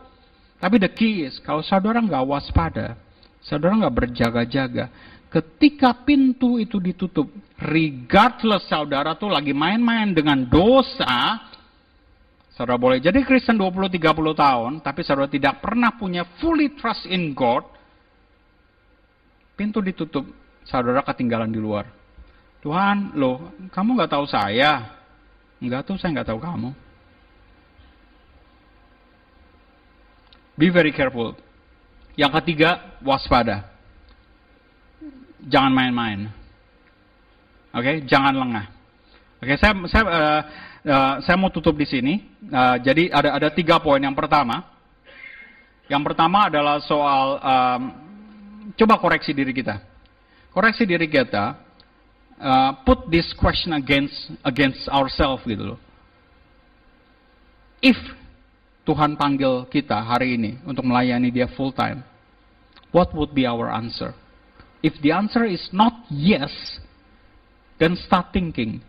[0.59, 2.95] Tapi the key is, kalau saudara nggak waspada,
[3.43, 4.87] saudara nggak berjaga-jaga,
[5.27, 7.27] ketika pintu itu ditutup,
[7.67, 11.49] regardless saudara tuh lagi main-main dengan dosa,
[12.59, 17.63] Saudara boleh jadi Kristen 20-30 tahun, tapi saudara tidak pernah punya fully trust in God,
[19.55, 20.27] pintu ditutup,
[20.67, 21.87] saudara ketinggalan di luar.
[22.59, 24.99] Tuhan, loh, kamu nggak tahu saya?
[25.63, 26.71] Enggak tuh, saya nggak tahu kamu.
[30.59, 31.39] Be very careful.
[32.19, 33.63] Yang ketiga, waspada.
[35.47, 36.27] Jangan main-main.
[37.71, 37.95] Oke, okay?
[38.03, 38.67] jangan lengah.
[39.39, 40.41] Oke, okay, saya saya uh,
[40.83, 42.27] uh, saya mau tutup di sini.
[42.43, 44.03] Uh, jadi ada ada tiga poin.
[44.03, 44.67] Yang pertama,
[45.87, 47.81] yang pertama adalah soal um,
[48.75, 49.79] coba koreksi diri kita.
[50.51, 51.68] Koreksi diri kita.
[52.39, 55.79] Uh, put this question against against ourselves gitu loh.
[57.83, 57.99] If
[58.87, 61.99] Tuhan panggil kita hari ini untuk melayani dia full time,
[62.95, 64.15] what would be our answer?
[64.79, 66.51] If the answer is not yes,
[67.75, 68.79] then start thinking,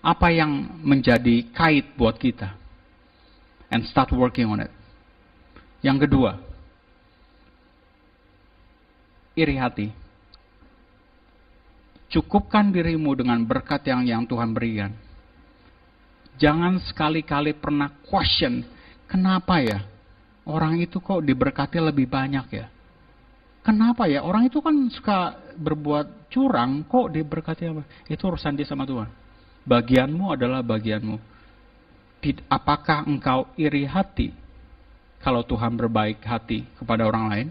[0.00, 2.56] apa yang menjadi kait buat kita?
[3.68, 4.72] And start working on it.
[5.84, 6.40] Yang kedua,
[9.36, 10.07] iri hati.
[12.08, 14.92] Cukupkan dirimu dengan berkat yang yang Tuhan berikan.
[16.38, 18.64] Jangan sekali-kali pernah question
[19.08, 19.88] Kenapa ya?
[20.44, 22.68] Orang itu kok diberkati lebih banyak ya?
[23.64, 24.20] Kenapa ya?
[24.20, 27.82] Orang itu kan suka berbuat curang, kok diberkati apa?
[28.04, 29.08] Itu urusan dia sama Tuhan.
[29.64, 31.16] Bagianmu adalah bagianmu.
[32.48, 34.32] Apakah engkau iri hati
[35.24, 37.48] kalau Tuhan berbaik hati kepada orang lain?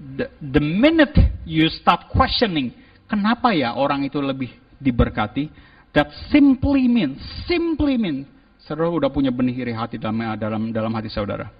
[0.00, 1.12] The, the minute
[1.44, 2.72] you start questioning,
[3.04, 4.48] kenapa ya orang itu lebih
[4.80, 5.52] diberkati?
[5.92, 8.24] That simply means, simply means,
[8.64, 11.50] saudara udah punya benih iri hati dalam dalam dalam hati saudara.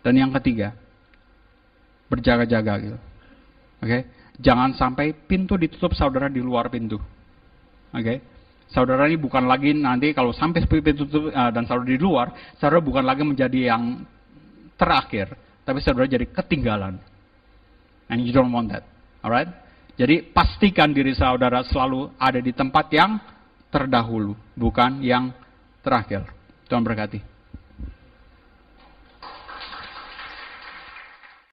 [0.00, 0.72] Dan yang ketiga,
[2.08, 2.98] berjaga-jaga gitu.
[3.82, 4.00] Oke, okay?
[4.38, 6.96] jangan sampai pintu ditutup saudara di luar pintu.
[7.92, 8.16] Oke, okay?
[8.70, 12.80] saudara ini bukan lagi nanti kalau sampai pintu tutup uh, dan saudara di luar, saudara
[12.80, 14.06] bukan lagi menjadi yang
[14.78, 16.98] terakhir, tapi saudara jadi ketinggalan.
[18.10, 18.84] And you don't want that.
[19.22, 19.48] Alright?
[19.96, 23.20] Jadi pastikan diri saudara selalu ada di tempat yang
[23.72, 25.32] terdahulu, bukan yang
[25.80, 26.28] terakhir.
[26.68, 27.31] Tuhan berkati.